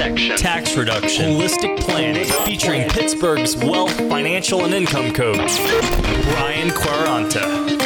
Protection. 0.00 0.36
Tax 0.38 0.76
reduction, 0.78 1.32
holistic 1.32 1.78
planning, 1.78 2.24
featuring 2.46 2.88
Pittsburgh's 2.88 3.54
wealth, 3.54 3.94
financial, 4.08 4.64
and 4.64 4.72
income 4.72 5.12
coach, 5.12 5.58
Brian 6.24 6.70
Quaranta. 6.70 7.79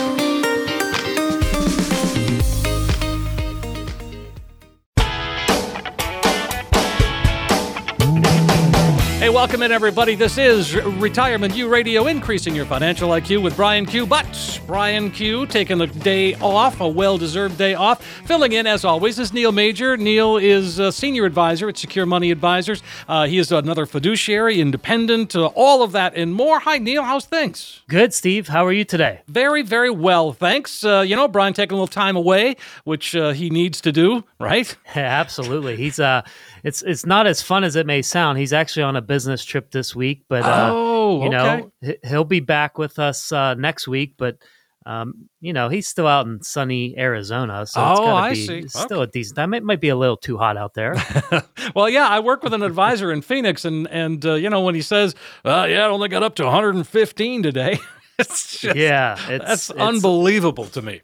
Welcome 9.45 9.62
in, 9.62 9.73
everybody. 9.73 10.15
This 10.15 10.39
is 10.39 10.75
Retirement 10.75 11.55
U 11.55 11.69
Radio, 11.69 12.07
increasing 12.07 12.55
your 12.55 12.65
financial 12.65 13.11
IQ 13.11 13.43
with 13.43 13.55
Brian 13.57 13.85
Q. 13.85 14.07
But 14.07 14.59
Brian 14.66 15.11
Q 15.11 15.45
taking 15.45 15.83
a 15.83 15.87
day 15.87 16.33
off, 16.37 16.80
a 16.80 16.89
well 16.89 17.19
deserved 17.19 17.59
day 17.59 17.75
off. 17.75 18.02
Filling 18.25 18.52
in, 18.52 18.66
as 18.66 18.87
always, 18.87 19.19
is 19.19 19.35
Neil 19.35 19.52
Major. 19.52 19.99
Neil 19.99 20.38
is 20.38 20.79
a 20.79 20.91
senior 20.91 21.27
advisor 21.27 21.69
at 21.69 21.77
Secure 21.77 22.07
Money 22.07 22.30
Advisors. 22.30 22.83
Uh, 23.07 23.27
he 23.27 23.37
is 23.37 23.52
another 23.52 23.85
fiduciary, 23.85 24.62
independent, 24.62 25.37
uh, 25.37 25.49
all 25.49 25.83
of 25.83 25.93
that 25.93 26.15
and 26.16 26.35
more. 26.35 26.61
Hi, 26.61 26.79
Neil. 26.79 27.02
How's 27.02 27.27
things? 27.27 27.83
Good, 27.87 28.15
Steve. 28.15 28.49
How 28.49 28.65
are 28.65 28.73
you 28.73 28.87
today? 28.87 29.21
Very, 29.29 29.61
very 29.61 29.91
well, 29.91 30.33
thanks. 30.33 30.83
Uh, 30.83 31.05
you 31.07 31.16
know, 31.16 31.29
Brian 31.29 31.52
taking 31.52 31.73
a 31.73 31.77
little 31.77 31.87
time 31.87 32.16
away, 32.16 32.57
which 32.85 33.15
uh, 33.15 33.33
he 33.33 33.51
needs 33.51 33.83
to 33.83 33.93
do, 33.93 34.24
right? 34.40 34.74
Absolutely. 34.95 35.77
He's 35.77 36.01
uh, 36.01 36.23
it's 36.63 36.80
it's 36.80 37.05
not 37.05 37.27
as 37.27 37.43
fun 37.43 37.63
as 37.63 37.77
it 37.77 37.85
may 37.85 38.01
sound. 38.01 38.38
He's 38.38 38.55
actually 38.55 38.85
on 38.85 38.96
a 38.96 39.02
business 39.02 39.34
trip 39.43 39.71
this 39.71 39.96
week, 39.96 40.24
but 40.29 40.45
uh, 40.45 40.71
oh, 40.74 41.23
you 41.24 41.30
know 41.30 41.71
he- 41.80 41.96
he'll 42.07 42.24
be 42.24 42.40
back 42.40 42.77
with 42.77 42.99
us 42.99 43.32
uh, 43.32 43.54
next 43.54 43.88
week. 43.88 44.16
But 44.18 44.37
um, 44.85 45.30
you 45.40 45.54
know 45.54 45.71
he's 45.71 45.88
still 45.88 46.07
out 46.07 46.27
in 46.27 46.43
sunny 46.43 46.95
Arizona, 46.99 47.65
so 47.66 47.80
it's 47.90 48.01
Oh, 48.01 48.15
I 48.16 48.30
be 48.35 48.46
see. 48.46 48.68
still 48.68 49.01
a 49.01 49.07
decent 49.07 49.37
time. 49.37 49.55
It 49.55 49.62
might 49.65 49.80
be 49.80 49.88
a 49.88 49.96
little 49.96 50.18
too 50.18 50.37
hot 50.37 50.59
out 50.59 50.74
there. 50.74 50.95
well, 51.74 51.88
yeah, 51.88 52.07
I 52.07 52.21
work 52.21 52.43
with 52.43 52.52
an 52.52 52.62
advisor 52.62 53.10
in 53.10 53.23
Phoenix, 53.23 53.65
and 53.65 53.88
and 53.88 54.24
uh, 54.27 54.35
you 54.35 54.51
know 54.51 54.60
when 54.60 54.74
he 54.74 54.82
says, 54.82 55.15
uh, 55.46 55.66
"Yeah, 55.71 55.87
I 55.87 55.88
only 55.88 56.10
got 56.10 56.23
up 56.23 56.35
to 56.35 56.45
115 56.45 57.43
today," 57.43 57.79
it's 58.18 58.59
just, 58.60 58.77
yeah, 58.77 59.15
it's, 59.30 59.45
that's 59.46 59.71
it's 59.71 59.80
unbelievable 59.80 60.66
to 60.66 60.82
me. 60.82 61.01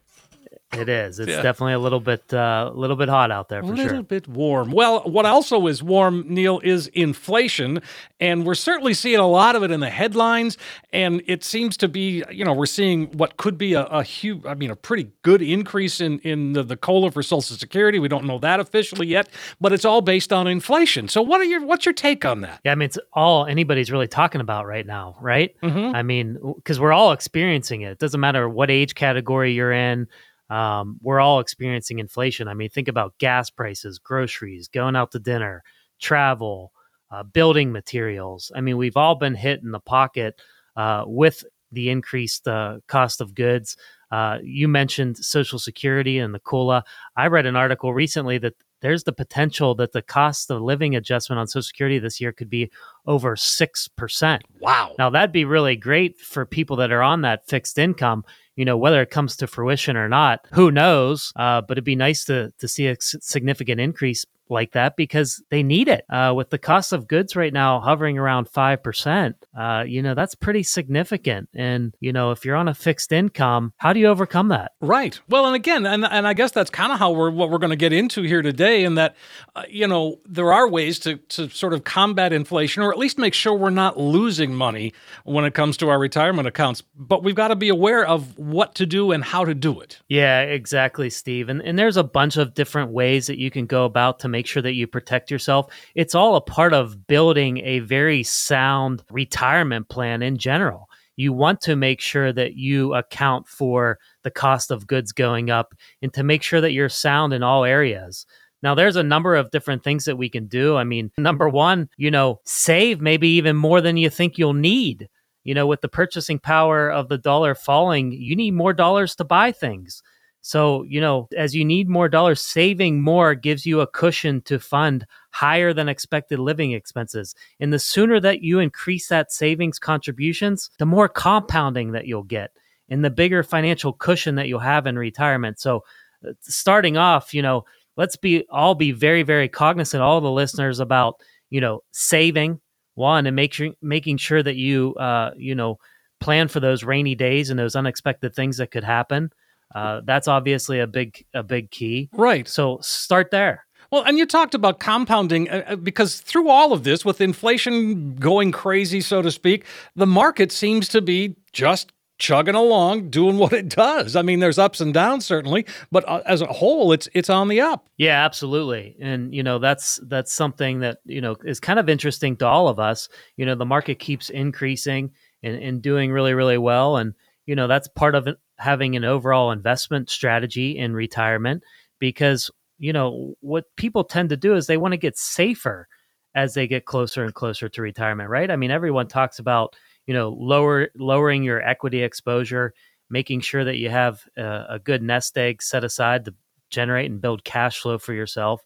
It 0.72 0.88
is. 0.88 1.18
It's 1.18 1.28
Yeah. 1.28 1.42
definitely 1.42 1.72
a 1.72 1.80
little 1.80 1.98
bit 1.98 2.32
uh, 2.32 2.70
a 2.72 2.78
little 2.78 2.94
bit 2.94 3.08
hot 3.08 3.32
out 3.32 3.48
there 3.48 3.58
A 3.60 3.64
little 3.66 3.88
sure. 3.88 4.02
bit 4.04 4.28
warm. 4.28 4.70
Well, 4.70 5.00
what 5.00 5.26
also 5.26 5.66
is 5.66 5.82
warm, 5.82 6.24
Neil, 6.28 6.60
is 6.62 6.86
inflation, 6.88 7.82
and 8.20 8.46
we're 8.46 8.54
certainly 8.54 8.94
seeing 8.94 9.18
a 9.18 9.26
lot 9.26 9.56
of 9.56 9.64
it 9.64 9.72
in 9.72 9.80
the 9.80 9.90
headlines. 9.90 10.56
And 10.92 11.22
it 11.26 11.42
seems 11.42 11.76
to 11.78 11.88
be, 11.88 12.22
you 12.30 12.44
know, 12.44 12.52
we're 12.52 12.66
seeing 12.66 13.06
what 13.18 13.36
could 13.36 13.58
be 13.58 13.74
a, 13.74 13.82
a 13.86 14.04
huge, 14.04 14.46
I 14.46 14.54
mean, 14.54 14.70
a 14.70 14.76
pretty 14.76 15.10
good 15.22 15.42
increase 15.42 16.00
in 16.00 16.20
in 16.20 16.52
the, 16.52 16.62
the 16.62 16.76
cola 16.76 17.10
for 17.10 17.22
Social 17.22 17.56
Security. 17.56 17.98
We 17.98 18.06
don't 18.08 18.24
know 18.24 18.38
that 18.38 18.60
officially 18.60 19.08
yet, 19.08 19.28
but 19.60 19.72
it's 19.72 19.84
all 19.84 20.02
based 20.02 20.32
on 20.32 20.46
inflation. 20.46 21.08
So, 21.08 21.20
what 21.20 21.40
are 21.40 21.44
your 21.44 21.64
what's 21.66 21.84
your 21.84 21.94
take 21.94 22.24
on 22.24 22.42
that? 22.42 22.60
Yeah, 22.64 22.70
I 22.72 22.74
mean, 22.76 22.86
it's 22.86 22.98
all 23.12 23.44
anybody's 23.46 23.90
really 23.90 24.06
talking 24.08 24.40
about 24.40 24.66
right 24.66 24.86
now, 24.86 25.16
right? 25.20 25.52
Mhm. 25.62 25.96
I 25.96 26.02
mean, 26.02 26.38
because 26.56 26.78
we're 26.78 26.92
all 26.92 27.10
experiencing 27.10 27.80
it. 27.82 27.90
It 27.90 27.98
doesn't 27.98 28.20
matter 28.20 28.48
what 28.48 28.70
age 28.70 28.94
category 28.94 29.52
you're 29.52 29.72
in. 29.72 30.06
Um, 30.50 30.98
we're 31.00 31.20
all 31.20 31.40
experiencing 31.40 32.00
inflation. 32.00 32.48
I 32.48 32.54
mean, 32.54 32.68
think 32.68 32.88
about 32.88 33.16
gas 33.18 33.50
prices, 33.50 33.98
groceries, 33.98 34.68
going 34.68 34.96
out 34.96 35.12
to 35.12 35.18
dinner, 35.18 35.62
travel, 36.00 36.72
uh, 37.10 37.22
building 37.22 37.72
materials. 37.72 38.52
I 38.54 38.60
mean, 38.60 38.76
we've 38.76 38.96
all 38.96 39.14
been 39.14 39.34
hit 39.34 39.62
in 39.62 39.70
the 39.70 39.80
pocket 39.80 40.40
uh, 40.76 41.04
with 41.06 41.44
the 41.72 41.90
increased 41.90 42.48
uh, 42.48 42.78
cost 42.88 43.20
of 43.20 43.34
goods. 43.34 43.76
Uh, 44.10 44.38
you 44.42 44.66
mentioned 44.66 45.16
Social 45.16 45.58
Security 45.58 46.18
and 46.18 46.34
the 46.34 46.40
COLA. 46.40 46.84
I 47.16 47.28
read 47.28 47.46
an 47.46 47.56
article 47.56 47.94
recently 47.94 48.38
that 48.38 48.54
there's 48.80 49.04
the 49.04 49.12
potential 49.12 49.74
that 49.76 49.92
the 49.92 50.02
cost 50.02 50.50
of 50.50 50.62
living 50.62 50.96
adjustment 50.96 51.38
on 51.38 51.46
Social 51.46 51.62
Security 51.62 51.98
this 51.98 52.20
year 52.20 52.32
could 52.32 52.50
be 52.50 52.70
over 53.06 53.36
6%. 53.36 54.40
Wow. 54.60 54.94
Now, 54.98 55.10
that'd 55.10 55.32
be 55.32 55.44
really 55.44 55.76
great 55.76 56.18
for 56.20 56.44
people 56.46 56.76
that 56.76 56.92
are 56.92 57.02
on 57.02 57.22
that 57.22 57.46
fixed 57.46 57.78
income. 57.78 58.24
You 58.56 58.64
know, 58.64 58.76
whether 58.76 59.00
it 59.00 59.10
comes 59.10 59.36
to 59.36 59.46
fruition 59.46 59.96
or 59.96 60.08
not, 60.08 60.46
who 60.52 60.70
knows? 60.70 61.32
Uh, 61.36 61.62
but 61.62 61.72
it'd 61.72 61.84
be 61.84 61.96
nice 61.96 62.24
to 62.26 62.52
to 62.58 62.68
see 62.68 62.88
a 62.88 62.96
significant 63.00 63.80
increase 63.80 64.26
like 64.50 64.72
that 64.72 64.96
because 64.96 65.42
they 65.50 65.62
need 65.62 65.88
it. 65.88 66.04
Uh, 66.10 66.32
with 66.36 66.50
the 66.50 66.58
cost 66.58 66.92
of 66.92 67.06
goods 67.08 67.36
right 67.36 67.52
now 67.52 67.80
hovering 67.80 68.18
around 68.18 68.48
five 68.48 68.82
percent, 68.82 69.36
uh, 69.56 69.84
you 69.86 70.02
know 70.02 70.14
that's 70.14 70.34
pretty 70.34 70.62
significant. 70.62 71.48
And 71.54 71.94
you 72.00 72.12
know, 72.12 72.32
if 72.32 72.44
you're 72.44 72.56
on 72.56 72.68
a 72.68 72.74
fixed 72.74 73.12
income, 73.12 73.72
how 73.76 73.92
do 73.92 74.00
you 74.00 74.08
overcome 74.08 74.48
that? 74.48 74.72
Right. 74.80 75.18
Well, 75.28 75.46
and 75.46 75.54
again, 75.54 75.86
and 75.86 76.04
and 76.04 76.26
I 76.26 76.34
guess 76.34 76.50
that's 76.50 76.70
kind 76.70 76.92
of 76.92 76.98
how 76.98 77.12
we're 77.12 77.30
what 77.30 77.50
we're 77.50 77.58
going 77.58 77.70
to 77.70 77.76
get 77.76 77.92
into 77.92 78.22
here 78.22 78.42
today, 78.42 78.84
in 78.84 78.96
that 78.96 79.16
uh, 79.54 79.64
you 79.68 79.86
know 79.86 80.20
there 80.26 80.52
are 80.52 80.68
ways 80.68 80.98
to 81.00 81.16
to 81.16 81.48
sort 81.48 81.72
of 81.72 81.84
combat 81.84 82.32
inflation, 82.32 82.82
or 82.82 82.89
at 82.90 82.98
least 82.98 83.18
make 83.18 83.34
sure 83.34 83.54
we're 83.54 83.70
not 83.70 83.98
losing 83.98 84.54
money 84.54 84.92
when 85.24 85.44
it 85.44 85.54
comes 85.54 85.76
to 85.78 85.88
our 85.88 85.98
retirement 85.98 86.48
accounts. 86.48 86.82
But 86.96 87.22
we've 87.22 87.34
got 87.34 87.48
to 87.48 87.56
be 87.56 87.68
aware 87.68 88.04
of 88.04 88.38
what 88.38 88.74
to 88.76 88.86
do 88.86 89.12
and 89.12 89.24
how 89.24 89.44
to 89.44 89.54
do 89.54 89.80
it. 89.80 90.00
Yeah, 90.08 90.42
exactly, 90.42 91.10
Steve. 91.10 91.48
And 91.48 91.62
and 91.62 91.78
there's 91.78 91.96
a 91.96 92.04
bunch 92.04 92.36
of 92.36 92.54
different 92.54 92.90
ways 92.90 93.26
that 93.26 93.38
you 93.38 93.50
can 93.50 93.66
go 93.66 93.84
about 93.84 94.18
to 94.20 94.28
make 94.28 94.46
sure 94.46 94.62
that 94.62 94.74
you 94.74 94.86
protect 94.86 95.30
yourself. 95.30 95.72
It's 95.94 96.14
all 96.14 96.36
a 96.36 96.40
part 96.40 96.72
of 96.72 97.06
building 97.06 97.58
a 97.58 97.80
very 97.80 98.22
sound 98.22 99.02
retirement 99.10 99.88
plan 99.88 100.22
in 100.22 100.36
general. 100.36 100.88
You 101.16 101.32
want 101.34 101.60
to 101.62 101.76
make 101.76 102.00
sure 102.00 102.32
that 102.32 102.54
you 102.54 102.94
account 102.94 103.46
for 103.46 103.98
the 104.22 104.30
cost 104.30 104.70
of 104.70 104.86
goods 104.86 105.12
going 105.12 105.50
up 105.50 105.74
and 106.00 106.12
to 106.14 106.22
make 106.22 106.42
sure 106.42 106.62
that 106.62 106.72
you're 106.72 106.88
sound 106.88 107.34
in 107.34 107.42
all 107.42 107.64
areas. 107.64 108.24
Now, 108.62 108.74
there's 108.74 108.96
a 108.96 109.02
number 109.02 109.34
of 109.36 109.50
different 109.50 109.82
things 109.82 110.04
that 110.04 110.16
we 110.16 110.28
can 110.28 110.46
do. 110.46 110.76
I 110.76 110.84
mean, 110.84 111.10
number 111.18 111.48
one, 111.48 111.88
you 111.96 112.10
know, 112.10 112.40
save 112.44 113.00
maybe 113.00 113.28
even 113.28 113.56
more 113.56 113.80
than 113.80 113.96
you 113.96 114.10
think 114.10 114.38
you'll 114.38 114.54
need. 114.54 115.08
You 115.44 115.54
know, 115.54 115.66
with 115.66 115.80
the 115.80 115.88
purchasing 115.88 116.38
power 116.38 116.90
of 116.90 117.08
the 117.08 117.16
dollar 117.16 117.54
falling, 117.54 118.12
you 118.12 118.36
need 118.36 118.52
more 118.52 118.74
dollars 118.74 119.14
to 119.16 119.24
buy 119.24 119.52
things. 119.52 120.02
So, 120.42 120.84
you 120.84 121.00
know, 121.00 121.28
as 121.36 121.54
you 121.54 121.64
need 121.64 121.88
more 121.88 122.08
dollars, 122.08 122.40
saving 122.40 123.02
more 123.02 123.34
gives 123.34 123.66
you 123.66 123.80
a 123.80 123.86
cushion 123.86 124.40
to 124.42 124.58
fund 124.58 125.06
higher 125.30 125.72
than 125.72 125.88
expected 125.88 126.38
living 126.38 126.72
expenses. 126.72 127.34
And 127.58 127.72
the 127.72 127.78
sooner 127.78 128.20
that 128.20 128.42
you 128.42 128.58
increase 128.58 129.08
that 129.08 129.32
savings 129.32 129.78
contributions, 129.78 130.70
the 130.78 130.86
more 130.86 131.08
compounding 131.08 131.92
that 131.92 132.06
you'll 132.06 132.22
get 132.22 132.52
and 132.88 133.04
the 133.04 133.10
bigger 133.10 133.42
financial 133.42 133.92
cushion 133.92 134.34
that 134.36 134.48
you'll 134.48 134.60
have 134.60 134.86
in 134.86 134.98
retirement. 134.98 135.60
So, 135.60 135.84
uh, 136.26 136.32
starting 136.40 136.96
off, 136.96 137.32
you 137.32 137.42
know, 137.42 137.64
let's 137.96 138.16
be 138.16 138.46
all 138.50 138.74
be 138.74 138.92
very, 138.92 139.22
very 139.22 139.48
cognizant, 139.48 140.02
all 140.02 140.20
the 140.20 140.30
listeners, 140.30 140.80
about, 140.80 141.20
you 141.50 141.60
know, 141.60 141.82
saving 141.92 142.60
one 142.94 143.26
and 143.26 143.36
make 143.36 143.52
sure 143.52 143.70
making 143.82 144.16
sure 144.16 144.42
that 144.42 144.56
you 144.56 144.94
uh, 144.94 145.30
you 145.36 145.54
know, 145.54 145.78
plan 146.20 146.48
for 146.48 146.60
those 146.60 146.84
rainy 146.84 147.14
days 147.14 147.50
and 147.50 147.58
those 147.58 147.76
unexpected 147.76 148.34
things 148.34 148.58
that 148.58 148.70
could 148.70 148.84
happen. 148.84 149.30
Uh, 149.74 150.00
that's 150.04 150.28
obviously 150.28 150.80
a 150.80 150.86
big 150.86 151.24
a 151.34 151.42
big 151.42 151.70
key. 151.70 152.08
Right. 152.12 152.48
So 152.48 152.78
start 152.82 153.30
there. 153.30 153.64
Well, 153.90 154.04
and 154.04 154.18
you 154.18 154.26
talked 154.26 154.54
about 154.54 154.78
compounding 154.78 155.50
uh, 155.50 155.64
uh, 155.66 155.76
because 155.76 156.20
through 156.20 156.48
all 156.48 156.72
of 156.72 156.84
this, 156.84 157.04
with 157.04 157.20
inflation 157.20 158.14
going 158.14 158.52
crazy, 158.52 159.00
so 159.00 159.20
to 159.20 159.30
speak, 159.32 159.64
the 159.96 160.06
market 160.06 160.52
seems 160.52 160.88
to 160.88 161.00
be 161.00 161.36
just 161.52 161.92
chugging 162.20 162.54
along, 162.54 163.10
doing 163.10 163.38
what 163.38 163.52
it 163.52 163.68
does. 163.68 164.14
I 164.14 164.22
mean, 164.22 164.38
there's 164.38 164.58
ups 164.58 164.80
and 164.80 164.94
downs 164.94 165.26
certainly, 165.26 165.66
but 165.90 166.08
uh, 166.08 166.22
as 166.26 166.42
a 166.42 166.46
whole, 166.46 166.92
it's 166.92 167.08
it's 167.14 167.28
on 167.28 167.48
the 167.48 167.60
up. 167.60 167.88
Yeah, 167.96 168.24
absolutely. 168.24 168.94
And 169.00 169.34
you 169.34 169.42
know, 169.42 169.58
that's 169.58 169.98
that's 170.04 170.32
something 170.32 170.80
that, 170.80 170.98
you 171.04 171.20
know, 171.20 171.36
is 171.44 171.58
kind 171.58 171.78
of 171.80 171.88
interesting 171.88 172.36
to 172.36 172.46
all 172.46 172.68
of 172.68 172.78
us. 172.78 173.08
You 173.36 173.46
know, 173.46 173.56
the 173.56 173.66
market 173.66 173.98
keeps 173.98 174.30
increasing 174.30 175.10
and, 175.42 175.60
and 175.60 175.82
doing 175.82 176.12
really, 176.12 176.34
really 176.34 176.58
well. 176.58 176.96
And, 176.96 177.14
you 177.46 177.56
know, 177.56 177.66
that's 177.66 177.88
part 177.88 178.14
of 178.14 178.28
having 178.58 178.94
an 178.94 179.04
overall 179.04 179.50
investment 179.50 180.10
strategy 180.10 180.78
in 180.78 180.94
retirement 180.94 181.64
because, 181.98 182.50
you 182.78 182.92
know, 182.92 183.34
what 183.40 183.64
people 183.76 184.04
tend 184.04 184.28
to 184.28 184.36
do 184.36 184.54
is 184.54 184.66
they 184.66 184.76
want 184.76 184.92
to 184.92 184.98
get 184.98 185.18
safer 185.18 185.88
as 186.34 186.54
they 186.54 186.68
get 186.68 186.84
closer 186.84 187.24
and 187.24 187.34
closer 187.34 187.68
to 187.68 187.82
retirement, 187.82 188.30
right? 188.30 188.50
I 188.50 188.56
mean, 188.56 188.70
everyone 188.70 189.08
talks 189.08 189.38
about, 189.40 189.74
you 190.10 190.14
know, 190.14 190.30
lower 190.30 190.88
lowering 190.96 191.44
your 191.44 191.62
equity 191.62 192.02
exposure, 192.02 192.74
making 193.10 193.42
sure 193.42 193.62
that 193.62 193.76
you 193.76 193.90
have 193.90 194.24
a, 194.36 194.64
a 194.70 194.78
good 194.80 195.04
nest 195.04 195.38
egg 195.38 195.62
set 195.62 195.84
aside 195.84 196.24
to 196.24 196.34
generate 196.68 197.08
and 197.08 197.20
build 197.20 197.44
cash 197.44 197.78
flow 197.78 197.96
for 197.96 198.12
yourself. 198.12 198.60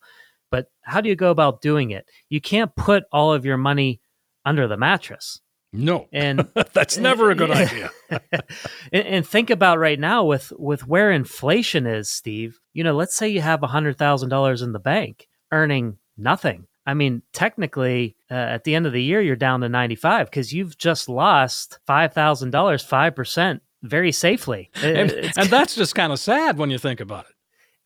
But 0.50 0.68
how 0.80 1.02
do 1.02 1.10
you 1.10 1.14
go 1.14 1.30
about 1.30 1.60
doing 1.60 1.90
it? 1.90 2.06
You 2.30 2.40
can't 2.40 2.74
put 2.74 3.04
all 3.12 3.34
of 3.34 3.44
your 3.44 3.58
money 3.58 4.00
under 4.46 4.66
the 4.66 4.78
mattress. 4.78 5.42
No, 5.70 6.08
and 6.14 6.48
that's 6.72 6.96
never 6.96 7.30
a 7.30 7.34
good 7.34 7.50
idea. 7.50 7.90
and, 8.90 9.06
and, 9.06 9.26
think 9.26 9.50
about 9.50 9.78
right 9.78 10.00
now 10.00 10.24
with 10.24 10.50
with 10.58 10.86
where 10.88 11.12
inflation 11.12 11.86
is, 11.86 12.08
Steve. 12.08 12.58
You 12.72 12.84
know, 12.84 12.94
let's 12.94 13.14
say 13.14 13.28
you 13.28 13.42
have 13.42 13.62
a 13.62 13.66
hundred 13.66 13.98
thousand 13.98 14.30
dollars 14.30 14.62
in 14.62 14.72
the 14.72 14.78
bank, 14.78 15.28
earning 15.52 15.98
nothing. 16.16 16.68
I 16.86 16.94
mean, 16.94 17.22
technically, 17.32 18.16
uh, 18.30 18.34
at 18.34 18.64
the 18.64 18.74
end 18.74 18.86
of 18.86 18.92
the 18.92 19.02
year, 19.02 19.20
you're 19.20 19.36
down 19.36 19.60
to 19.60 19.68
ninety 19.68 19.94
five 19.94 20.30
because 20.30 20.52
you've 20.52 20.76
just 20.76 21.08
lost 21.08 21.78
five 21.86 22.12
thousand 22.12 22.50
dollars, 22.50 22.82
five 22.82 23.14
percent, 23.14 23.62
very 23.82 24.12
safely. 24.12 24.70
and, 24.82 25.10
and 25.12 25.48
that's 25.48 25.74
just 25.74 25.94
kind 25.94 26.12
of 26.12 26.18
sad 26.18 26.58
when 26.58 26.70
you 26.70 26.78
think 26.78 27.00
about 27.00 27.26
it. 27.26 27.32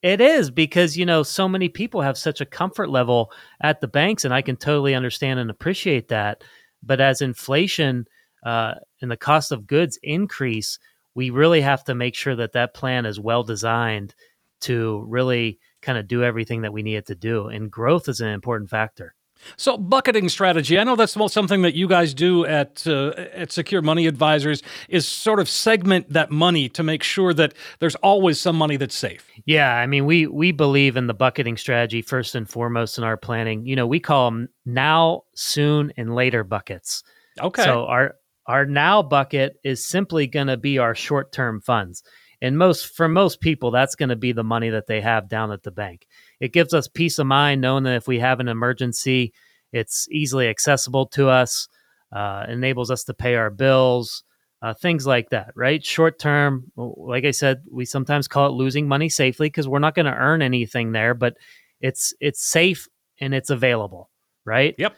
It 0.00 0.20
is 0.20 0.50
because, 0.50 0.96
you 0.96 1.04
know, 1.04 1.24
so 1.24 1.48
many 1.48 1.68
people 1.68 2.02
have 2.02 2.16
such 2.16 2.40
a 2.40 2.46
comfort 2.46 2.88
level 2.88 3.32
at 3.60 3.80
the 3.80 3.88
banks, 3.88 4.24
and 4.24 4.32
I 4.32 4.42
can 4.42 4.56
totally 4.56 4.94
understand 4.94 5.40
and 5.40 5.50
appreciate 5.50 6.08
that. 6.08 6.44
But 6.82 7.00
as 7.00 7.20
inflation 7.20 8.06
uh, 8.44 8.74
and 9.02 9.10
the 9.10 9.16
cost 9.16 9.50
of 9.50 9.66
goods 9.66 9.98
increase, 10.02 10.78
we 11.16 11.30
really 11.30 11.60
have 11.60 11.82
to 11.84 11.96
make 11.96 12.14
sure 12.14 12.36
that 12.36 12.52
that 12.52 12.74
plan 12.74 13.06
is 13.06 13.18
well 13.18 13.42
designed 13.42 14.14
to 14.60 15.04
really 15.08 15.58
kind 15.88 15.96
of 15.96 16.06
do 16.06 16.22
everything 16.22 16.60
that 16.60 16.72
we 16.74 16.82
need 16.82 16.96
it 16.96 17.06
to 17.06 17.14
do. 17.14 17.46
And 17.46 17.70
growth 17.70 18.10
is 18.10 18.20
an 18.20 18.28
important 18.28 18.68
factor. 18.68 19.14
So 19.56 19.78
bucketing 19.78 20.28
strategy, 20.28 20.78
I 20.78 20.84
know 20.84 20.96
that's 20.96 21.16
something 21.32 21.62
that 21.62 21.74
you 21.74 21.88
guys 21.88 22.12
do 22.12 22.44
at 22.44 22.86
uh, 22.86 23.10
at 23.32 23.52
Secure 23.52 23.80
Money 23.80 24.06
Advisors 24.06 24.62
is 24.90 25.08
sort 25.08 25.40
of 25.40 25.48
segment 25.48 26.12
that 26.12 26.30
money 26.30 26.68
to 26.70 26.82
make 26.82 27.02
sure 27.02 27.32
that 27.32 27.54
there's 27.78 27.94
always 27.96 28.38
some 28.38 28.56
money 28.56 28.76
that's 28.76 28.96
safe. 28.96 29.26
Yeah, 29.46 29.74
I 29.74 29.86
mean 29.86 30.04
we 30.04 30.26
we 30.26 30.52
believe 30.52 30.98
in 30.98 31.06
the 31.06 31.14
bucketing 31.14 31.56
strategy 31.56 32.02
first 32.02 32.34
and 32.34 32.50
foremost 32.50 32.98
in 32.98 33.04
our 33.04 33.16
planning. 33.16 33.64
You 33.64 33.76
know, 33.76 33.86
we 33.86 34.00
call 34.00 34.30
them 34.30 34.48
now, 34.66 35.22
soon, 35.34 35.92
and 35.96 36.14
later 36.14 36.44
buckets. 36.44 37.02
Okay. 37.40 37.62
So 37.62 37.86
our 37.86 38.16
our 38.46 38.66
now 38.66 39.02
bucket 39.02 39.56
is 39.62 39.86
simply 39.86 40.26
going 40.26 40.48
to 40.48 40.56
be 40.56 40.78
our 40.78 40.94
short 40.96 41.32
term 41.32 41.60
funds, 41.60 42.02
and 42.40 42.56
most 42.58 42.94
for 42.94 43.08
most 43.08 43.40
people 43.40 43.70
that's 43.70 43.94
going 43.94 44.08
to 44.08 44.16
be 44.16 44.32
the 44.32 44.44
money 44.44 44.70
that 44.70 44.86
they 44.86 45.00
have 45.00 45.28
down 45.28 45.50
at 45.50 45.62
the 45.62 45.70
bank 45.70 46.06
it 46.40 46.52
gives 46.52 46.72
us 46.72 46.88
peace 46.88 47.18
of 47.18 47.26
mind 47.26 47.60
knowing 47.60 47.84
that 47.84 47.96
if 47.96 48.06
we 48.06 48.18
have 48.20 48.40
an 48.40 48.48
emergency, 48.48 49.32
it's 49.72 50.08
easily 50.10 50.48
accessible 50.48 51.06
to 51.06 51.28
us, 51.28 51.68
uh, 52.12 52.46
enables 52.48 52.90
us 52.90 53.04
to 53.04 53.14
pay 53.14 53.34
our 53.34 53.50
bills, 53.50 54.22
uh, 54.62 54.74
things 54.74 55.06
like 55.06 55.30
that, 55.30 55.52
right? 55.54 55.84
Short 55.84 56.18
term, 56.18 56.70
like 56.76 57.24
I 57.24 57.32
said, 57.32 57.62
we 57.70 57.84
sometimes 57.84 58.28
call 58.28 58.48
it 58.48 58.52
losing 58.52 58.88
money 58.88 59.08
safely 59.08 59.48
because 59.48 59.68
we're 59.68 59.78
not 59.78 59.94
going 59.94 60.06
to 60.06 60.14
earn 60.14 60.42
anything 60.42 60.92
there, 60.92 61.14
but 61.14 61.36
it's 61.80 62.14
it's 62.20 62.42
safe 62.42 62.88
and 63.20 63.34
it's 63.34 63.50
available, 63.50 64.10
right? 64.44 64.74
Yep. 64.78 64.94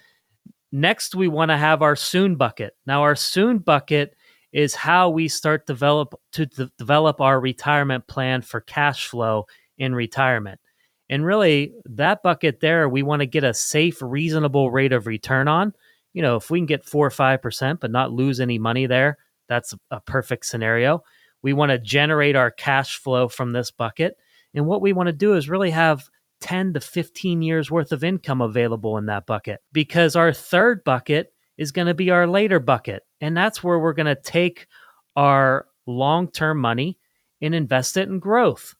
Next, 0.72 1.14
we 1.14 1.26
want 1.26 1.50
to 1.50 1.56
have 1.56 1.82
our 1.82 1.96
soon 1.96 2.36
bucket. 2.36 2.76
Now, 2.86 3.02
our 3.02 3.16
soon 3.16 3.58
bucket 3.58 4.14
is 4.52 4.74
how 4.74 5.10
we 5.10 5.28
start 5.28 5.66
develop 5.66 6.14
to 6.32 6.46
de- 6.46 6.70
develop 6.78 7.20
our 7.20 7.40
retirement 7.40 8.06
plan 8.06 8.42
for 8.42 8.60
cash 8.60 9.06
flow 9.06 9.46
in 9.78 9.94
retirement. 9.94 10.60
And 11.08 11.24
really, 11.24 11.74
that 11.86 12.22
bucket 12.22 12.60
there, 12.60 12.88
we 12.88 13.02
want 13.02 13.20
to 13.20 13.26
get 13.26 13.44
a 13.44 13.54
safe, 13.54 14.00
reasonable 14.00 14.70
rate 14.70 14.92
of 14.92 15.06
return 15.06 15.48
on. 15.48 15.74
You 16.12 16.22
know, 16.22 16.36
if 16.36 16.50
we 16.50 16.58
can 16.58 16.66
get 16.66 16.84
four 16.84 17.06
or 17.06 17.10
5%, 17.10 17.80
but 17.80 17.90
not 17.90 18.12
lose 18.12 18.40
any 18.40 18.58
money 18.58 18.86
there, 18.86 19.18
that's 19.48 19.74
a 19.90 20.00
perfect 20.00 20.46
scenario. 20.46 21.02
We 21.42 21.52
want 21.52 21.70
to 21.70 21.78
generate 21.78 22.36
our 22.36 22.50
cash 22.50 22.96
flow 22.98 23.28
from 23.28 23.52
this 23.52 23.70
bucket. 23.70 24.16
And 24.54 24.66
what 24.66 24.82
we 24.82 24.92
want 24.92 25.08
to 25.08 25.12
do 25.12 25.34
is 25.34 25.48
really 25.48 25.70
have 25.70 26.08
10 26.40 26.74
to 26.74 26.80
15 26.80 27.42
years 27.42 27.70
worth 27.70 27.92
of 27.92 28.04
income 28.04 28.40
available 28.40 28.96
in 28.96 29.06
that 29.06 29.26
bucket 29.26 29.60
because 29.72 30.16
our 30.16 30.32
third 30.32 30.84
bucket 30.84 31.32
is 31.60 31.72
going 31.72 31.86
to 31.86 31.94
be 31.94 32.10
our 32.10 32.26
later 32.26 32.58
bucket. 32.58 33.02
And 33.20 33.36
that's 33.36 33.62
where 33.62 33.78
we're 33.78 33.92
going 33.92 34.06
to 34.06 34.20
take 34.20 34.66
our 35.14 35.66
long 35.86 36.28
term 36.30 36.58
money 36.58 36.98
and 37.42 37.54
invest 37.54 37.98
it 37.98 38.08
in 38.08 38.18
growth. 38.18 38.74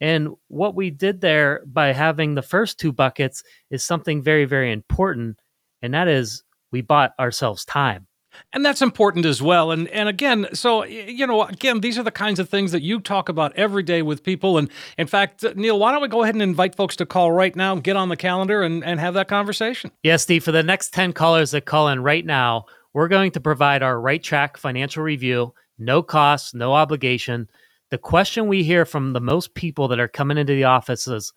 And 0.00 0.30
what 0.48 0.74
we 0.74 0.90
did 0.90 1.20
there 1.20 1.62
by 1.66 1.92
having 1.92 2.34
the 2.34 2.42
first 2.42 2.80
two 2.80 2.90
buckets 2.90 3.42
is 3.70 3.84
something 3.84 4.22
very, 4.22 4.46
very 4.46 4.72
important. 4.72 5.38
And 5.82 5.92
that 5.92 6.08
is 6.08 6.42
we 6.72 6.80
bought 6.80 7.12
ourselves 7.20 7.66
time. 7.66 8.06
And 8.52 8.64
that's 8.64 8.82
important 8.82 9.26
as 9.26 9.42
well. 9.42 9.70
And 9.70 9.88
and 9.88 10.08
again, 10.08 10.46
so 10.52 10.84
you 10.84 11.26
know, 11.26 11.42
again, 11.44 11.80
these 11.80 11.98
are 11.98 12.02
the 12.02 12.10
kinds 12.10 12.38
of 12.38 12.48
things 12.48 12.72
that 12.72 12.82
you 12.82 13.00
talk 13.00 13.28
about 13.28 13.54
every 13.56 13.82
day 13.82 14.02
with 14.02 14.22
people. 14.22 14.58
And 14.58 14.70
in 14.98 15.06
fact, 15.06 15.44
uh, 15.44 15.52
Neil, 15.56 15.78
why 15.78 15.92
don't 15.92 16.02
we 16.02 16.08
go 16.08 16.22
ahead 16.22 16.34
and 16.34 16.42
invite 16.42 16.74
folks 16.74 16.96
to 16.96 17.06
call 17.06 17.32
right 17.32 17.54
now, 17.54 17.74
get 17.76 17.96
on 17.96 18.08
the 18.08 18.16
calendar 18.16 18.62
and, 18.62 18.84
and 18.84 19.00
have 19.00 19.14
that 19.14 19.28
conversation? 19.28 19.90
Yes, 20.02 20.22
Steve, 20.22 20.44
for 20.44 20.52
the 20.52 20.62
next 20.62 20.92
10 20.94 21.12
callers 21.12 21.50
that 21.52 21.64
call 21.64 21.88
in 21.88 22.02
right 22.02 22.24
now, 22.24 22.66
we're 22.94 23.08
going 23.08 23.32
to 23.32 23.40
provide 23.40 23.82
our 23.82 24.00
right 24.00 24.22
track 24.22 24.56
financial 24.56 25.02
review, 25.02 25.52
no 25.78 26.02
cost, 26.02 26.54
no 26.54 26.72
obligation 26.72 27.48
the 27.90 27.98
question 27.98 28.48
we 28.48 28.64
hear 28.64 28.84
from 28.84 29.12
the 29.12 29.20
most 29.20 29.54
people 29.54 29.86
that 29.88 30.00
are 30.00 30.08
coming 30.08 30.38
into 30.38 30.54
the 30.54 30.64
office 30.64 31.06
is 31.06 31.32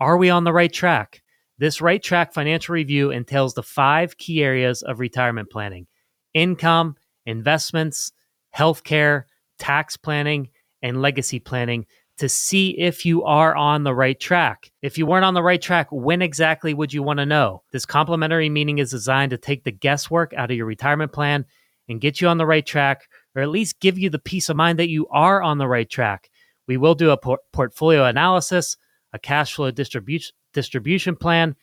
Are 0.00 0.18
we 0.18 0.28
on 0.28 0.44
the 0.44 0.52
right 0.52 0.72
track? 0.72 1.22
This 1.56 1.80
right 1.80 2.02
track 2.02 2.34
financial 2.34 2.74
review 2.74 3.10
entails 3.10 3.54
the 3.54 3.62
five 3.62 4.18
key 4.18 4.42
areas 4.42 4.82
of 4.82 5.00
retirement 5.00 5.50
planning 5.50 5.86
income, 6.34 6.96
investments, 7.24 8.12
healthcare, 8.56 9.24
tax 9.58 9.96
planning, 9.96 10.50
and 10.82 11.00
legacy 11.00 11.40
planning 11.40 11.86
to 12.18 12.28
see 12.28 12.70
if 12.78 13.04
you 13.04 13.24
are 13.24 13.56
on 13.56 13.82
the 13.82 13.94
right 13.94 14.18
track. 14.20 14.70
If 14.82 14.98
you 14.98 15.06
weren't 15.06 15.24
on 15.24 15.34
the 15.34 15.42
right 15.42 15.60
track, 15.60 15.88
when 15.90 16.22
exactly 16.22 16.72
would 16.72 16.92
you 16.92 17.02
want 17.02 17.18
to 17.18 17.26
know? 17.26 17.62
This 17.72 17.86
complimentary 17.86 18.48
meeting 18.48 18.78
is 18.78 18.90
designed 18.90 19.30
to 19.30 19.38
take 19.38 19.64
the 19.64 19.72
guesswork 19.72 20.32
out 20.34 20.50
of 20.50 20.56
your 20.56 20.66
retirement 20.66 21.12
plan 21.12 21.44
and 21.88 22.00
get 22.00 22.20
you 22.20 22.28
on 22.28 22.38
the 22.38 22.46
right 22.46 22.64
track 22.64 23.08
or 23.34 23.42
at 23.42 23.48
least 23.48 23.80
give 23.80 23.98
you 23.98 24.10
the 24.10 24.18
peace 24.18 24.48
of 24.48 24.56
mind 24.56 24.78
that 24.78 24.88
you 24.88 25.08
are 25.08 25.42
on 25.42 25.58
the 25.58 25.66
right 25.66 25.90
track. 25.90 26.30
We 26.68 26.76
will 26.76 26.94
do 26.94 27.10
a 27.10 27.16
por- 27.16 27.40
portfolio 27.52 28.04
analysis, 28.04 28.76
a 29.12 29.18
cash 29.18 29.54
flow 29.54 29.70
distribution 29.70 30.34
distribution 30.52 31.16
plan, 31.16 31.56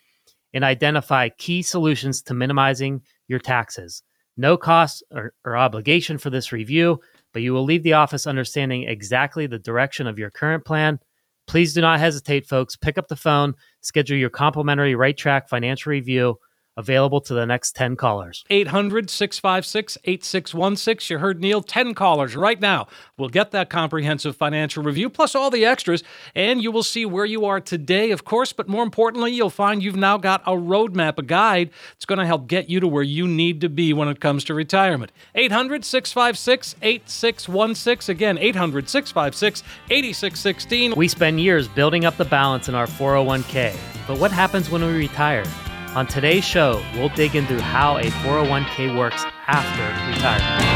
and 0.54 0.66
identify 0.66 1.30
key 1.30 1.62
solutions 1.62 2.22
to 2.24 2.34
minimizing 2.34 3.02
your 3.30 3.40
taxes. 3.40 4.04
No 4.38 4.58
cost 4.58 5.04
or, 5.12 5.34
or 5.46 5.58
obligation 5.58 6.18
for 6.18 6.30
this 6.30 6.52
review, 6.52 7.00
but 7.34 7.42
you 7.42 7.54
will 7.54 7.64
leave 7.64 7.84
the 7.84 7.94
office 7.94 8.28
understanding 8.28 8.84
exactly 8.84 9.48
the 9.48 9.60
direction 9.60 10.08
of 10.08 10.18
your 10.18 10.30
current 10.30 10.66
plan. 10.66 11.00
Please 11.48 11.74
do 11.74 11.82
not 11.82 12.00
hesitate, 12.00 12.48
folks. 12.48 12.76
Pick 12.76 12.98
up 12.98 13.08
the 13.08 13.16
phone, 13.16 13.56
schedule 13.82 14.18
your 14.18 14.30
complimentary 14.30 14.96
right 14.96 15.18
track 15.18 15.50
financial 15.50 15.90
review 15.90 16.38
available 16.82 17.22
to 17.22 17.34
the 17.34 17.46
next 17.46 17.76
10 17.76 17.96
callers. 17.96 18.44
800 18.50 19.10
656 19.10 19.98
8616. 20.04 21.14
You 21.14 21.20
heard 21.20 21.40
Neil, 21.40 21.62
10 21.62 21.94
callers 21.94 22.36
right 22.36 22.60
now 22.60 22.88
We'll 23.22 23.30
get 23.30 23.52
that 23.52 23.70
comprehensive 23.70 24.36
financial 24.36 24.82
review 24.82 25.08
plus 25.08 25.36
all 25.36 25.52
the 25.52 25.64
extras, 25.64 26.04
and 26.34 26.60
you 26.64 26.72
will 26.72 26.82
see 26.82 27.06
where 27.06 27.24
you 27.24 27.46
are 27.46 27.60
today, 27.60 28.10
of 28.10 28.26
course, 28.26 28.52
but 28.52 28.68
more 28.68 28.82
importantly, 28.82 29.32
you'll 29.32 29.52
find 29.52 29.84
you've 29.84 29.96
now 29.96 30.18
got 30.18 30.42
a 30.48 30.54
roadmap, 30.54 31.20
a 31.20 31.22
guide 31.22 31.70
that's 31.94 32.06
going 32.06 32.18
to 32.18 32.26
help 32.26 32.48
get 32.48 32.68
you 32.68 32.80
to 32.80 32.88
where 32.88 33.04
you 33.04 33.28
need 33.28 33.62
to 33.62 33.70
be 33.70 33.94
when 33.94 34.08
it 34.08 34.20
comes 34.20 34.44
to 34.46 34.56
retirement. 34.56 35.12
800 35.36 35.86
656 35.86 36.76
8616. 36.82 38.12
Again, 38.12 38.40
800 38.40 38.90
656 38.90 39.62
8616. 39.92 40.96
We 40.96 41.08
spend 41.08 41.40
years 41.40 41.68
building 41.68 42.06
up 42.06 42.18
the 42.18 42.26
balance 42.26 42.70
in 42.70 42.74
our 42.74 42.88
401k, 42.88 43.76
but 44.08 44.18
what 44.18 44.32
happens 44.32 44.72
when 44.72 44.84
we 44.84 44.94
retire? 44.94 45.46
On 45.94 46.08
today's 46.08 46.46
show, 46.46 46.82
we'll 46.94 47.10
dig 47.10 47.36
into 47.36 47.62
how 47.62 47.98
a 47.98 48.04
401k 48.04 48.98
works 48.98 49.26
after 49.48 49.84
retirement. 50.10 50.72